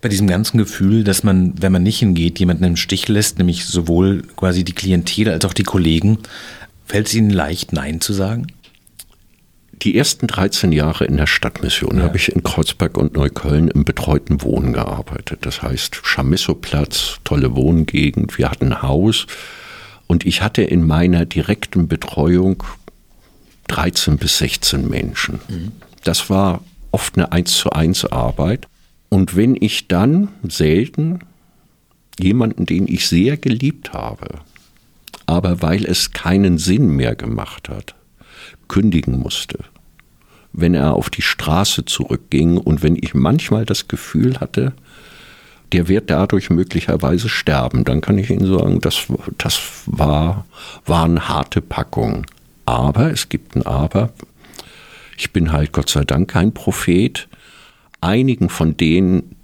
[0.00, 3.64] bei diesem ganzen Gefühl, dass man, wenn man nicht hingeht, jemanden im Stich lässt, nämlich
[3.64, 6.18] sowohl quasi die Klientel als auch die Kollegen,
[6.84, 8.46] fällt es Ihnen leicht, Nein zu sagen?
[9.82, 12.04] Die ersten 13 Jahre in der Stadtmission ja.
[12.04, 15.40] habe ich in Kreuzberg und Neukölln im betreuten Wohnen gearbeitet.
[15.42, 19.26] Das heißt Chamisso-Platz, tolle Wohngegend, wir hatten ein Haus
[20.06, 22.62] und ich hatte in meiner direkten Betreuung
[23.68, 25.40] 13 bis 16 Menschen.
[26.04, 28.68] Das war oft eine 1 zu 1 Arbeit
[29.08, 31.20] und wenn ich dann selten
[32.18, 34.40] jemanden, den ich sehr geliebt habe,
[35.26, 37.94] aber weil es keinen Sinn mehr gemacht hat,
[38.68, 39.58] kündigen musste.
[40.52, 44.72] Wenn er auf die Straße zurückging und wenn ich manchmal das Gefühl hatte,
[45.72, 49.06] der wird dadurch möglicherweise sterben, dann kann ich Ihnen sagen, das,
[49.38, 50.46] das war,
[50.84, 52.26] waren harte Packungen.
[52.64, 54.10] Aber, es gibt ein Aber,
[55.16, 57.28] ich bin halt Gott sei Dank kein Prophet.
[58.00, 59.36] Einigen von denen,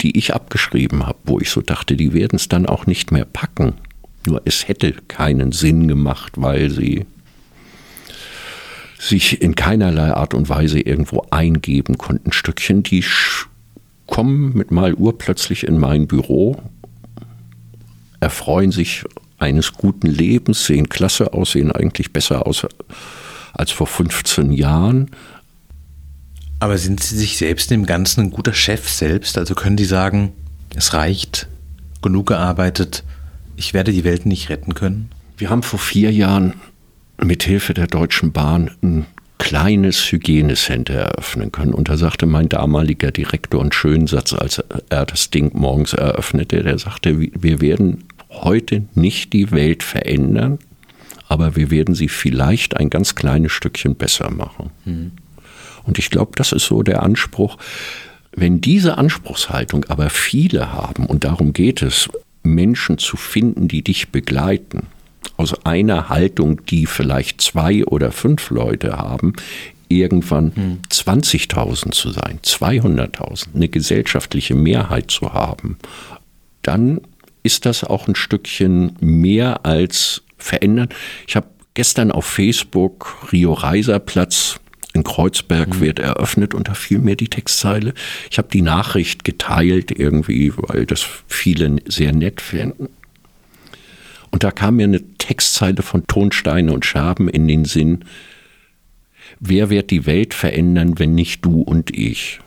[0.00, 3.24] die ich abgeschrieben habe, wo ich so dachte, die werden es dann auch nicht mehr
[3.24, 3.74] packen.
[4.26, 7.06] Nur es hätte keinen Sinn gemacht, weil sie
[8.98, 12.32] sich in keinerlei Art und Weise irgendwo eingeben konnten.
[12.32, 13.04] Stückchen, die
[14.06, 16.56] kommen mit mal Uhr plötzlich in mein Büro,
[18.20, 19.04] erfreuen sich
[19.38, 22.66] eines guten Lebens, sehen klasse aus, sehen eigentlich besser aus
[23.52, 25.10] als vor 15 Jahren.
[26.58, 29.36] Aber sind Sie sich selbst im Ganzen ein guter Chef selbst?
[29.36, 30.32] Also können Sie sagen,
[30.74, 31.48] es reicht,
[32.02, 33.04] genug gearbeitet,
[33.56, 35.10] ich werde die Welt nicht retten können?
[35.36, 36.54] Wir haben vor vier Jahren
[37.22, 39.06] mit Hilfe der Deutschen Bahn ein
[39.38, 41.74] kleines Hygienecenter eröffnen können.
[41.74, 46.62] Und da sagte mein damaliger Direktor einen schönen Satz, als er das Ding morgens eröffnete,
[46.62, 50.58] der sagte, wir werden heute nicht die Welt verändern,
[51.28, 54.70] aber wir werden sie vielleicht ein ganz kleines Stückchen besser machen.
[54.84, 55.12] Mhm.
[55.84, 57.56] Und ich glaube, das ist so der Anspruch.
[58.32, 62.08] Wenn diese Anspruchshaltung aber viele haben, und darum geht es,
[62.42, 64.86] Menschen zu finden, die dich begleiten,
[65.36, 69.34] aus einer Haltung, die vielleicht zwei oder fünf Leute haben,
[69.88, 70.78] irgendwann hm.
[70.90, 75.78] 20.000 zu sein, 200.000, eine gesellschaftliche Mehrheit zu haben,
[76.62, 77.00] dann
[77.42, 80.88] ist das auch ein Stückchen mehr als verändern.
[81.28, 84.58] Ich habe gestern auf Facebook Rio Reiserplatz
[84.96, 85.80] in Kreuzberg mhm.
[85.80, 87.92] wird eröffnet und da fiel mir die Textzeile.
[88.30, 92.88] Ich habe die Nachricht geteilt irgendwie, weil das viele sehr nett finden.
[94.30, 98.04] Und da kam mir eine Textzeile von Tonsteine und Scherben in den Sinn.
[99.40, 102.40] Wer wird die Welt verändern, wenn nicht du und ich?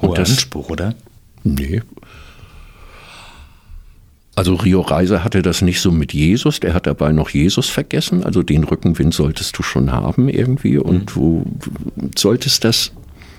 [0.00, 0.94] Hoher das, Anspruch, oder?
[1.42, 1.82] Nee,
[4.40, 8.24] also Rio Reiser hatte das nicht so mit Jesus, der hat dabei noch Jesus vergessen.
[8.24, 11.06] Also den Rückenwind solltest du schon haben irgendwie und mhm.
[11.06, 11.46] du
[12.16, 12.90] solltest das,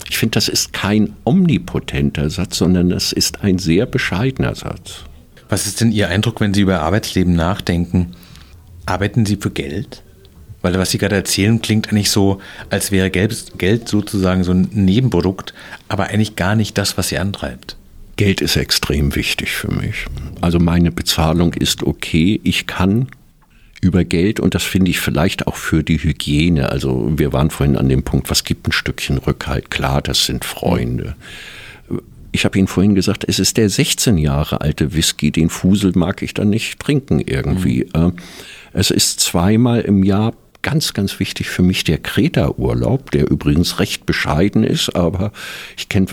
[0.10, 5.06] ich finde, das ist kein omnipotenter Satz, sondern es ist ein sehr bescheidener Satz.
[5.51, 8.15] Was ist denn Ihr Eindruck, wenn Sie über Arbeitsleben nachdenken?
[8.85, 10.01] Arbeiten Sie für Geld?
[10.61, 15.53] Weil was Sie gerade erzählen, klingt eigentlich so, als wäre Geld sozusagen so ein Nebenprodukt,
[15.89, 17.75] aber eigentlich gar nicht das, was Sie antreibt.
[18.15, 20.05] Geld ist extrem wichtig für mich.
[20.39, 22.39] Also meine Bezahlung ist okay.
[22.45, 23.07] Ich kann
[23.81, 26.69] über Geld und das finde ich vielleicht auch für die Hygiene.
[26.69, 29.69] Also wir waren vorhin an dem Punkt, was gibt ein Stückchen Rückhalt?
[29.69, 31.17] Klar, das sind Freunde.
[32.32, 36.22] Ich habe Ihnen vorhin gesagt, es ist der 16 Jahre alte Whisky, den Fusel mag
[36.22, 37.88] ich dann nicht trinken irgendwie.
[37.96, 38.13] Mhm.
[38.74, 44.06] Es ist zweimal im Jahr ganz, ganz wichtig für mich der Kreta-Urlaub, der übrigens recht
[44.06, 45.32] bescheiden ist, aber
[45.78, 46.08] ich kenne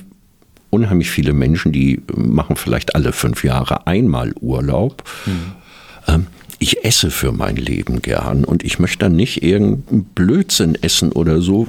[0.70, 5.04] unheimlich viele Menschen, die machen vielleicht alle fünf Jahre einmal Urlaub.
[5.26, 6.26] Mhm.
[6.58, 11.40] ich esse für mein Leben gern und ich möchte dann nicht irgendeinen Blödsinn essen oder
[11.40, 11.68] so.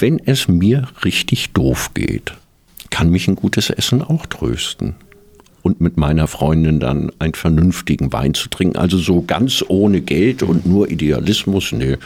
[0.00, 2.32] Wenn es mir richtig doof geht,
[2.96, 4.94] kann mich ein gutes Essen auch trösten.
[5.62, 8.76] Und mit meiner Freundin dann einen vernünftigen Wein zu trinken.
[8.76, 11.96] Also so ganz ohne Geld und nur Idealismus, nee,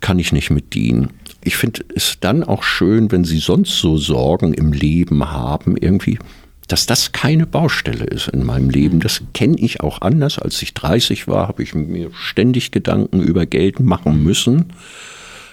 [0.00, 1.08] kann ich nicht mit dienen
[1.46, 6.18] ich finde es dann auch schön, wenn Sie sonst so Sorgen im Leben haben, irgendwie,
[6.66, 8.98] dass das keine Baustelle ist in meinem Leben.
[8.98, 10.40] Das kenne ich auch anders.
[10.40, 14.72] Als ich 30 war, habe ich mir ständig Gedanken über Geld machen müssen.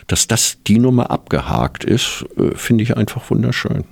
[0.07, 3.83] Dass das die Nummer abgehakt ist, äh, finde ich einfach wunderschön.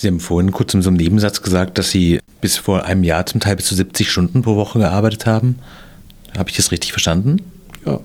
[0.00, 3.26] Sie haben vorhin kurz in so einem Nebensatz gesagt, dass Sie bis vor einem Jahr
[3.26, 5.58] zum Teil bis zu 70 Stunden pro Woche gearbeitet haben.
[6.38, 7.42] Habe ich das richtig verstanden?
[7.84, 7.98] Ja.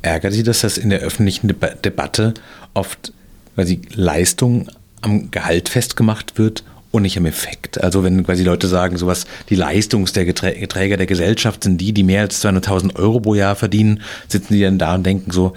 [0.00, 1.54] Ärgert Sie das, dass in der öffentlichen
[1.84, 2.32] Debatte
[2.72, 3.12] oft
[3.54, 4.68] quasi Leistung
[5.02, 7.78] am Gehalt festgemacht wird und nicht am Effekt?
[7.84, 12.42] Also wenn quasi Leute sagen, sowas, die Leistungsträger der Gesellschaft sind die, die mehr als
[12.42, 15.52] 200.000 Euro pro Jahr verdienen, sitzen die dann da und denken so,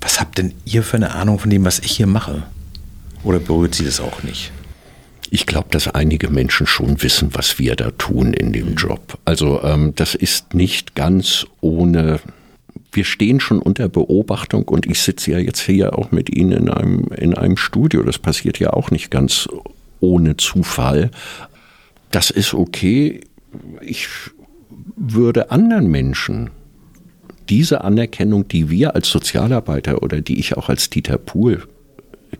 [0.00, 2.42] was habt denn ihr für eine Ahnung von dem, was ich hier mache?
[3.22, 4.50] Oder berührt Sie das auch nicht?
[5.30, 8.76] Ich glaube, dass einige Menschen schon wissen, was wir da tun in dem mhm.
[8.76, 9.18] Job.
[9.24, 12.20] Also ähm, das ist nicht ganz ohne
[12.92, 16.70] wir stehen schon unter Beobachtung und ich sitze ja jetzt hier auch mit Ihnen in
[16.70, 18.02] einem, in einem Studio.
[18.02, 19.48] Das passiert ja auch nicht ganz
[20.00, 21.10] ohne Zufall.
[22.10, 23.20] Das ist okay.
[23.82, 24.08] Ich
[24.96, 26.50] würde anderen Menschen
[27.48, 31.62] diese Anerkennung, die wir als Sozialarbeiter oder die ich auch als Dieter Pohl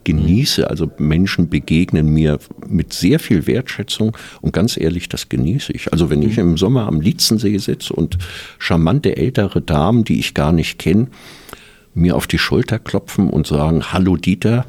[0.05, 0.69] genieße.
[0.69, 5.93] Also Menschen begegnen mir mit sehr viel Wertschätzung und ganz ehrlich, das genieße ich.
[5.93, 8.19] Also wenn ich im Sommer am Lietzensee sitze und
[8.59, 11.09] charmante ältere Damen, die ich gar nicht kenne,
[11.95, 14.67] mir auf die Schulter klopfen und sagen, hallo Dieter,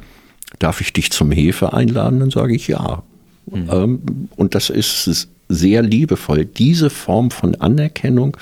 [0.60, 2.20] darf ich dich zum Hefe einladen?
[2.20, 3.04] Dann sage ich ja.
[3.46, 3.70] Mhm.
[3.72, 4.00] Ähm,
[4.36, 6.46] und das ist sehr liebevoll.
[6.46, 8.38] Diese Form von Anerkennung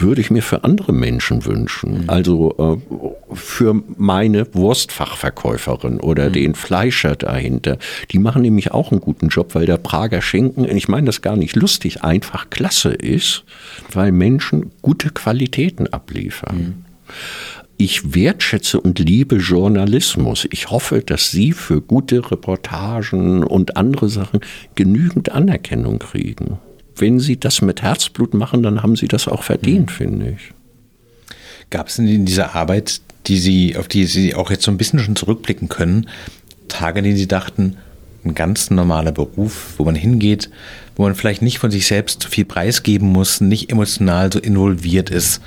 [0.00, 2.02] würde ich mir für andere Menschen wünschen.
[2.02, 2.10] Mhm.
[2.10, 6.32] Also äh, für meine Wurstfachverkäuferin oder mhm.
[6.32, 7.78] den Fleischer dahinter.
[8.10, 11.36] Die machen nämlich auch einen guten Job, weil der Prager Schinken, ich meine das gar
[11.36, 13.44] nicht lustig, einfach klasse ist,
[13.92, 16.56] weil Menschen gute Qualitäten abliefern.
[16.56, 16.84] Mhm.
[17.76, 20.46] Ich wertschätze und liebe Journalismus.
[20.50, 24.40] Ich hoffe, dass Sie für gute Reportagen und andere Sachen
[24.74, 26.58] genügend Anerkennung kriegen
[27.00, 29.94] wenn sie das mit Herzblut machen, dann haben sie das auch verdient, mhm.
[29.94, 30.52] finde ich.
[31.70, 34.76] Gab es denn in dieser Arbeit, die Sie, auf die Sie auch jetzt so ein
[34.76, 36.08] bisschen schon zurückblicken können,
[36.68, 37.76] Tage, in denen Sie dachten,
[38.24, 40.50] ein ganz normaler Beruf, wo man hingeht,
[40.96, 45.10] wo man vielleicht nicht von sich selbst zu viel preisgeben muss, nicht emotional so involviert
[45.10, 45.40] ist,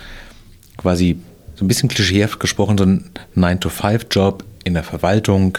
[0.77, 1.19] quasi
[1.55, 5.57] so ein bisschen klischeehaft gesprochen, so ein 9-to-5-Job in der Verwaltung,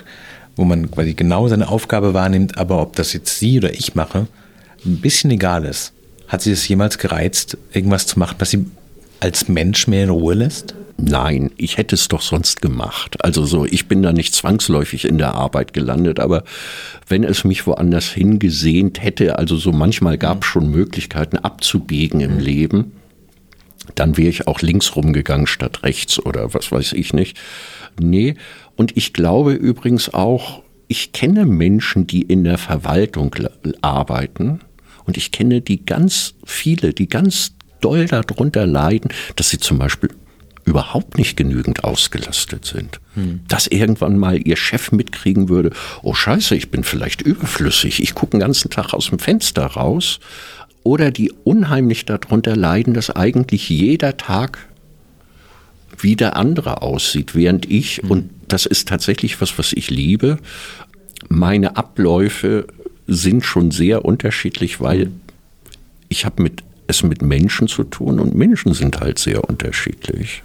[0.56, 4.26] wo man quasi genau seine Aufgabe wahrnimmt, aber ob das jetzt Sie oder ich mache,
[4.84, 5.92] ein bisschen egal ist.
[6.28, 8.66] Hat sie es jemals gereizt, irgendwas zu machen, was sie
[9.20, 10.74] als Mensch mehr in Ruhe lässt?
[10.96, 13.22] Nein, ich hätte es doch sonst gemacht.
[13.24, 16.44] Also so, ich bin da nicht zwangsläufig in der Arbeit gelandet, aber
[17.08, 22.38] wenn es mich woanders hingesehnt hätte, also so manchmal gab es schon Möglichkeiten abzubiegen im
[22.38, 22.92] Leben,
[23.96, 27.38] dann wäre ich auch links rumgegangen statt rechts oder was weiß ich nicht.
[28.00, 28.36] Nee,
[28.76, 33.34] und ich glaube übrigens auch, ich kenne Menschen, die in der Verwaltung
[33.82, 34.60] arbeiten,
[35.06, 40.10] und ich kenne die ganz viele, die ganz doll darunter leiden, dass sie zum Beispiel
[40.64, 43.00] überhaupt nicht genügend ausgelastet sind.
[43.14, 43.40] Hm.
[43.48, 45.70] Dass irgendwann mal ihr Chef mitkriegen würde,
[46.02, 50.20] oh scheiße, ich bin vielleicht überflüssig, ich gucke den ganzen Tag aus dem Fenster raus.
[50.82, 54.68] Oder die unheimlich darunter leiden, dass eigentlich jeder Tag
[55.98, 58.10] wie der andere aussieht, während ich, hm.
[58.10, 60.38] und das ist tatsächlich was, was ich liebe,
[61.28, 62.66] meine Abläufe
[63.06, 65.10] sind schon sehr unterschiedlich, weil
[66.08, 70.42] ich habe mit, es mit Menschen zu tun und Menschen sind halt sehr unterschiedlich.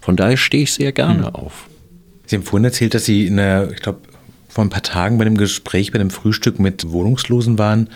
[0.00, 1.34] Von daher stehe ich sehr gerne hm.
[1.34, 1.68] auf.
[2.26, 4.00] Sie haben vorhin erzählt, dass Sie in der, ich glaube,
[4.48, 7.88] vor ein paar Tagen bei dem Gespräch, bei dem Frühstück mit Wohnungslosen waren.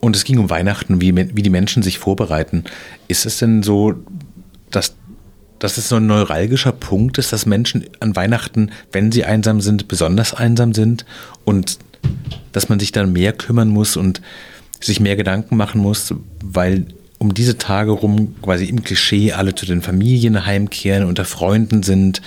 [0.00, 2.64] Und es ging um Weihnachten, wie, wie die Menschen sich vorbereiten.
[3.06, 3.94] Ist es denn so,
[4.70, 4.94] dass,
[5.58, 9.88] dass es so ein neuralgischer Punkt ist, dass Menschen an Weihnachten, wenn sie einsam sind,
[9.88, 11.04] besonders einsam sind
[11.44, 11.78] und
[12.52, 14.20] dass man sich dann mehr kümmern muss und
[14.80, 16.86] sich mehr Gedanken machen muss, weil
[17.18, 22.22] um diese Tage rum quasi im Klischee alle zu den Familien heimkehren, unter Freunden sind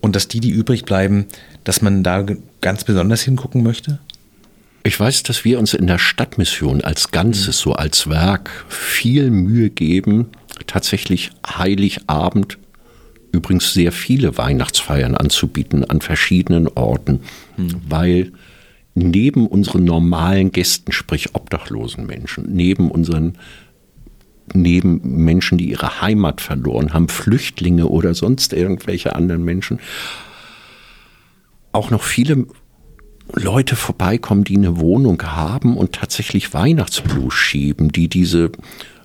[0.00, 1.26] und dass die, die übrig bleiben,
[1.64, 2.24] dass man da
[2.60, 3.98] ganz besonders hingucken möchte?
[4.84, 9.68] Ich weiß, dass wir uns in der Stadtmission als Ganzes, so als Werk, viel Mühe
[9.68, 10.28] geben,
[10.66, 12.56] tatsächlich Heiligabend,
[13.32, 17.20] übrigens sehr viele Weihnachtsfeiern anzubieten an verschiedenen Orten,
[17.56, 17.82] hm.
[17.88, 18.32] weil
[18.96, 23.38] neben unseren normalen Gästen, sprich obdachlosen Menschen, neben unseren
[24.54, 29.80] neben Menschen, die ihre Heimat verloren haben, Flüchtlinge oder sonst irgendwelche anderen Menschen,
[31.72, 32.46] auch noch viele
[33.32, 38.52] Leute vorbeikommen, die eine Wohnung haben und tatsächlich Weihnachtsblues schieben, die diese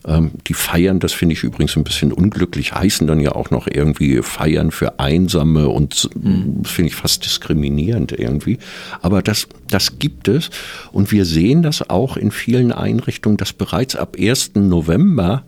[0.05, 3.67] ähm, die feiern, das finde ich übrigens ein bisschen unglücklich, heißen dann ja auch noch
[3.67, 6.63] irgendwie Feiern für Einsame und mhm.
[6.65, 8.57] finde ich fast diskriminierend irgendwie.
[9.01, 10.49] Aber das, das gibt es
[10.91, 14.55] und wir sehen das auch in vielen Einrichtungen, dass bereits ab 1.
[14.55, 15.43] November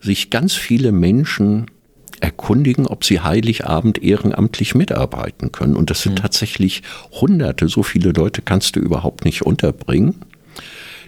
[0.00, 1.66] sich ganz viele Menschen
[2.20, 5.76] erkundigen, ob sie Heiligabend ehrenamtlich mitarbeiten können.
[5.76, 6.22] Und das sind mhm.
[6.22, 10.14] tatsächlich Hunderte, so viele Leute kannst du überhaupt nicht unterbringen.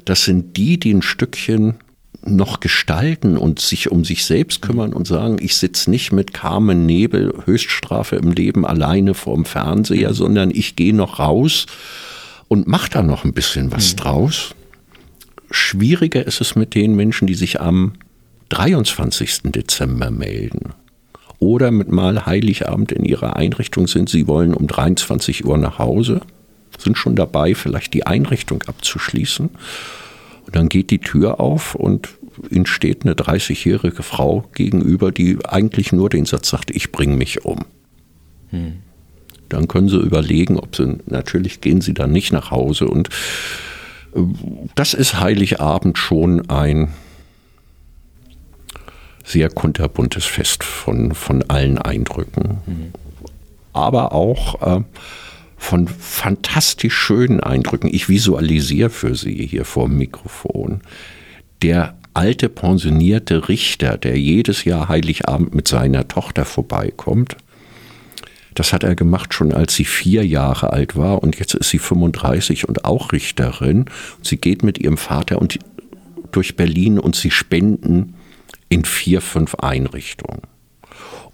[0.04, 1.76] Das sind die, die ein Stückchen
[2.26, 6.86] noch gestalten und sich um sich selbst kümmern und sagen, ich sitze nicht mit Carmen
[6.86, 11.66] Nebel, Höchststrafe im Leben alleine vorm Fernseher, sondern ich gehe noch raus
[12.48, 13.96] und mache da noch ein bisschen was mhm.
[13.96, 14.54] draus.
[15.50, 17.92] Schwieriger ist es mit den Menschen, die sich am
[18.48, 19.42] 23.
[19.44, 20.72] Dezember melden
[21.38, 24.08] oder mit mal Heiligabend in ihrer Einrichtung sind.
[24.08, 26.20] Sie wollen um 23 Uhr nach Hause,
[26.78, 29.50] sind schon dabei, vielleicht die Einrichtung abzuschließen
[30.46, 32.08] und dann geht die Tür auf und
[32.50, 37.44] ihnen steht eine 30-jährige Frau gegenüber, die eigentlich nur den Satz sagt, ich bringe mich
[37.44, 37.64] um.
[38.50, 38.76] Hm.
[39.48, 42.86] Dann können sie überlegen, ob sie, natürlich gehen sie dann nicht nach Hause.
[42.88, 43.08] Und
[44.14, 44.20] äh,
[44.74, 46.88] das ist Heiligabend schon ein
[49.24, 52.58] sehr kunterbuntes Fest von, von allen Eindrücken.
[52.66, 52.92] Hm.
[53.72, 54.82] aber auch äh,
[55.56, 57.88] von fantastisch schönen Eindrücken.
[57.92, 60.80] Ich visualisiere für Sie hier vor dem Mikrofon.
[61.62, 67.36] Der alte pensionierte Richter, der jedes Jahr Heiligabend mit seiner Tochter vorbeikommt,
[68.56, 71.78] das hat er gemacht schon als sie vier Jahre alt war und jetzt ist sie
[71.78, 73.84] 35 und auch Richterin.
[74.22, 75.58] Sie geht mit ihrem Vater und
[76.32, 78.14] durch Berlin und sie spenden
[78.70, 80.40] in vier, fünf Einrichtungen.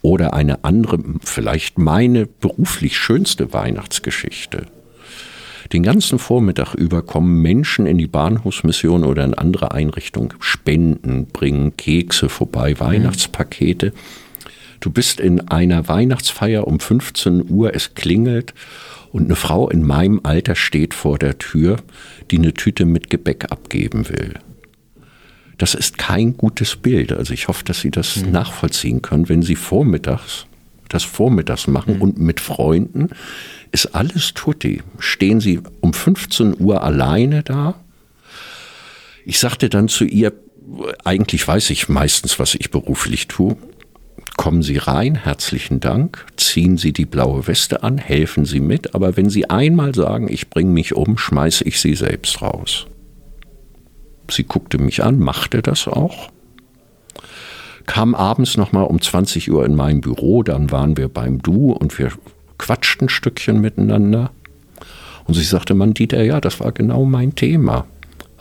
[0.02, 4.66] Oder eine andere, vielleicht meine beruflich schönste Weihnachtsgeschichte.
[5.72, 11.76] Den ganzen Vormittag über kommen Menschen in die Bahnhofsmission oder in andere Einrichtungen, spenden, bringen
[11.76, 13.92] Kekse vorbei, Weihnachtspakete.
[14.80, 18.52] Du bist in einer Weihnachtsfeier um 15 Uhr, es klingelt
[19.12, 21.76] und eine Frau in meinem Alter steht vor der Tür,
[22.30, 24.34] die eine Tüte mit Gebäck abgeben will.
[25.58, 27.12] Das ist kein gutes Bild.
[27.12, 28.32] Also ich hoffe, dass Sie das mhm.
[28.32, 30.46] nachvollziehen können, wenn Sie vormittags
[30.92, 32.02] das vormittags machen mhm.
[32.02, 33.08] und mit Freunden
[33.70, 34.82] ist alles tutti.
[34.98, 37.74] Stehen Sie um 15 Uhr alleine da?
[39.24, 40.32] Ich sagte dann zu ihr,
[41.04, 43.56] eigentlich weiß ich meistens, was ich beruflich tue.
[44.36, 49.16] Kommen Sie rein, herzlichen Dank, ziehen Sie die blaue Weste an, helfen Sie mit, aber
[49.16, 52.86] wenn Sie einmal sagen, ich bringe mich um, schmeiße ich Sie selbst raus.
[54.30, 56.30] Sie guckte mich an, machte das auch,
[57.86, 61.98] kam abends nochmal um 20 Uhr in mein Büro, dann waren wir beim Du und
[61.98, 62.12] wir
[62.58, 64.30] quatschten ein Stückchen miteinander.
[65.24, 67.86] Und sie sagte, Mann, Dieter, ja, das war genau mein Thema.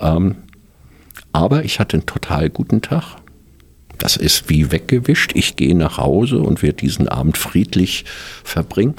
[0.00, 0.36] Ähm,
[1.32, 3.16] aber ich hatte einen total guten Tag.
[3.98, 5.32] Das ist wie weggewischt.
[5.34, 8.04] Ich gehe nach Hause und werde diesen Abend friedlich
[8.42, 8.94] verbringen.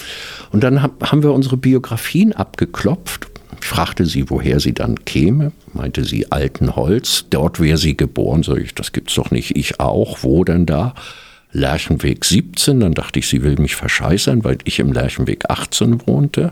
[0.52, 3.28] Und dann haben wir unsere Biografien abgeklopft.
[3.62, 5.52] Ich fragte sie, woher sie dann käme.
[5.74, 7.26] Meinte sie Altenholz.
[7.30, 8.44] Dort wäre sie geboren.
[8.44, 9.56] Sag ich, das gibt's doch nicht.
[9.56, 10.20] Ich auch.
[10.22, 10.94] Wo denn da?
[11.52, 12.80] Lerchenweg 17.
[12.80, 16.52] Dann dachte ich, sie will mich verscheißern, weil ich im Lerchenweg 18 wohnte.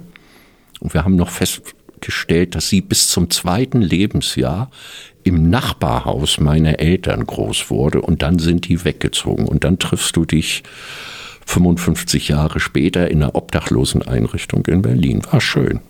[0.80, 4.72] Und wir haben noch festgestellt, dass sie bis zum zweiten Lebensjahr
[5.24, 10.26] im Nachbarhaus meiner Eltern groß wurde und dann sind die weggezogen und dann triffst du
[10.26, 10.64] dich
[11.45, 15.22] 55 Jahre später in einer Obdachloseneinrichtung in Berlin.
[15.32, 15.82] War schön.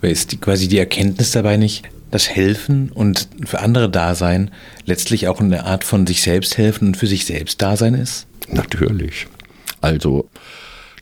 [0.00, 4.50] Ist die, quasi die Erkenntnis dabei nicht, dass Helfen und für andere Dasein
[4.86, 8.26] letztlich auch eine Art von sich selbst helfen und für sich selbst Dasein ist?
[8.48, 9.26] Natürlich.
[9.80, 10.28] Also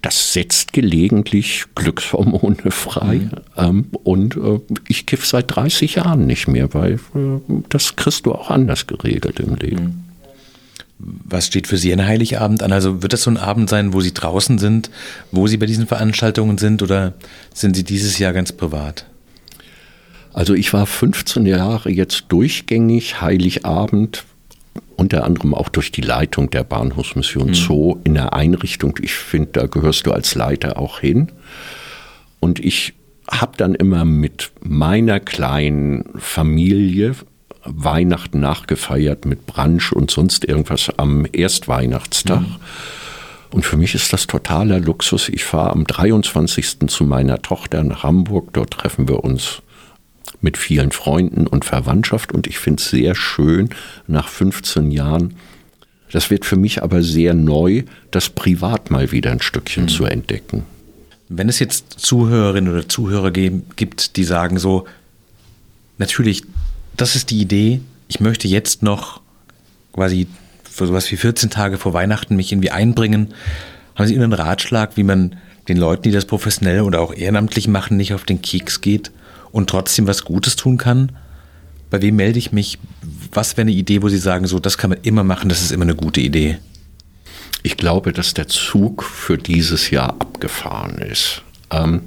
[0.02, 3.16] das setzt gelegentlich Glückshormone frei.
[3.16, 3.30] Mhm.
[3.56, 8.32] Ähm, und äh, ich kiff seit 30 Jahren nicht mehr, weil äh, das kriegst du
[8.32, 9.84] auch anders geregelt im Leben.
[9.84, 10.05] Mhm.
[10.98, 12.72] Was steht für Sie ein Heiligabend an?
[12.72, 14.90] Also wird das so ein Abend sein, wo Sie draußen sind,
[15.30, 17.12] wo Sie bei diesen Veranstaltungen sind oder
[17.52, 19.06] sind Sie dieses Jahr ganz privat?
[20.32, 24.24] Also ich war 15 Jahre jetzt durchgängig Heiligabend
[24.96, 27.54] unter anderem auch durch die Leitung der Bahnhofsmission mhm.
[27.54, 28.98] Zoo in der Einrichtung.
[29.02, 31.32] Ich finde, da gehörst du als Leiter auch hin.
[32.40, 32.94] Und ich
[33.30, 37.14] habe dann immer mit meiner kleinen Familie
[37.68, 42.40] Weihnachten nachgefeiert mit Brunch und sonst irgendwas am Erstweihnachtstag.
[42.40, 42.56] Mhm.
[43.50, 45.28] Und für mich ist das totaler Luxus.
[45.28, 46.88] Ich fahre am 23.
[46.88, 48.52] zu meiner Tochter nach Hamburg.
[48.52, 49.62] Dort treffen wir uns
[50.40, 53.70] mit vielen Freunden und Verwandtschaft und ich finde es sehr schön
[54.06, 55.36] nach 15 Jahren.
[56.12, 59.88] Das wird für mich aber sehr neu, das privat mal wieder ein Stückchen mhm.
[59.88, 60.64] zu entdecken.
[61.28, 64.86] Wenn es jetzt Zuhörerinnen oder Zuhörer gibt, die sagen so,
[65.98, 66.42] natürlich,
[66.96, 69.20] das ist die Idee, ich möchte jetzt noch
[69.92, 70.26] quasi
[70.70, 73.34] für sowas wie 14 Tage vor Weihnachten mich irgendwie einbringen.
[73.94, 75.36] Haben Sie einen Ratschlag, wie man
[75.68, 79.10] den Leuten, die das professionell oder auch ehrenamtlich machen, nicht auf den Keks geht?
[79.56, 81.12] und trotzdem was Gutes tun kann?
[81.88, 82.78] Bei wem melde ich mich?
[83.32, 85.72] Was wäre eine Idee, wo Sie sagen, so, das kann man immer machen, das ist
[85.72, 86.58] immer eine gute Idee?
[87.62, 91.40] Ich glaube, dass der Zug für dieses Jahr abgefahren ist.
[91.70, 92.02] Ähm,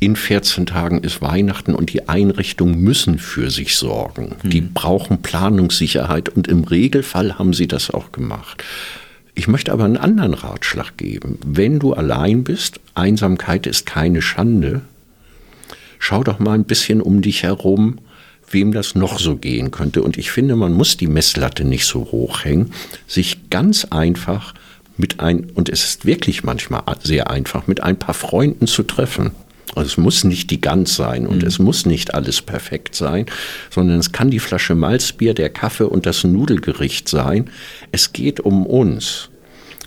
[0.00, 4.34] in 14 Tagen ist Weihnachten und die Einrichtungen müssen für sich sorgen.
[4.40, 4.50] Hm.
[4.50, 8.64] Die brauchen Planungssicherheit und im Regelfall haben sie das auch gemacht.
[9.34, 11.38] Ich möchte aber einen anderen Ratschlag geben.
[11.44, 14.80] Wenn du allein bist, Einsamkeit ist keine Schande,
[15.98, 17.98] schau doch mal ein bisschen um dich herum,
[18.50, 20.02] wem das noch so gehen könnte.
[20.02, 22.72] Und ich finde, man muss die Messlatte nicht so hoch hängen,
[23.06, 24.54] sich ganz einfach
[24.96, 29.32] mit ein, und es ist wirklich manchmal sehr einfach, mit ein paar Freunden zu treffen.
[29.74, 31.48] Also es muss nicht die Gans sein und mhm.
[31.48, 33.26] es muss nicht alles perfekt sein,
[33.70, 37.50] sondern es kann die Flasche Malzbier, der Kaffee und das Nudelgericht sein.
[37.92, 39.30] Es geht um uns.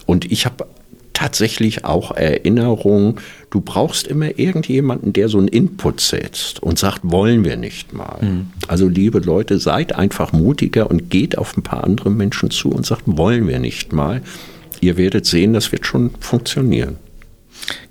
[0.06, 0.66] Und ich habe
[1.14, 3.16] tatsächlich auch Erinnerungen.
[3.50, 8.20] Du brauchst immer irgendjemanden, der so einen Input setzt und sagt, wollen wir nicht mal.
[8.22, 8.48] Mhm.
[8.68, 12.86] Also liebe Leute, seid einfach mutiger und geht auf ein paar andere Menschen zu und
[12.86, 14.22] sagt, wollen wir nicht mal.
[14.82, 16.98] Ihr werdet sehen, das wird schon funktionieren.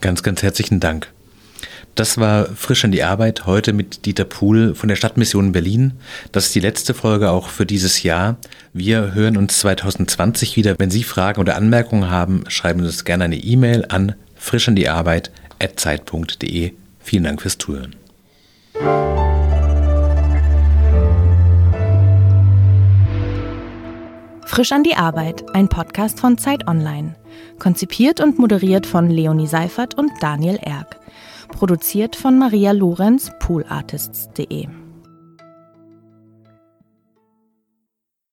[0.01, 1.12] Ganz, ganz herzlichen Dank.
[1.95, 5.93] Das war Frisch an die Arbeit, heute mit Dieter Pohl von der Stadtmission Berlin.
[6.33, 8.39] Das ist die letzte Folge auch für dieses Jahr.
[8.73, 10.75] Wir hören uns 2020 wieder.
[10.79, 16.73] Wenn Sie Fragen oder Anmerkungen haben, schreiben Sie uns gerne eine E-Mail an frischandiarbeit.zeit.de.
[17.01, 17.95] Vielen Dank fürs Zuhören.
[24.47, 27.17] Frisch an die Arbeit, ein Podcast von Zeit Online.
[27.59, 30.97] Konzipiert und moderiert von Leonie Seifert und Daniel Erck.
[31.53, 34.82] Produziert von Maria Lorenz, poolartists.de.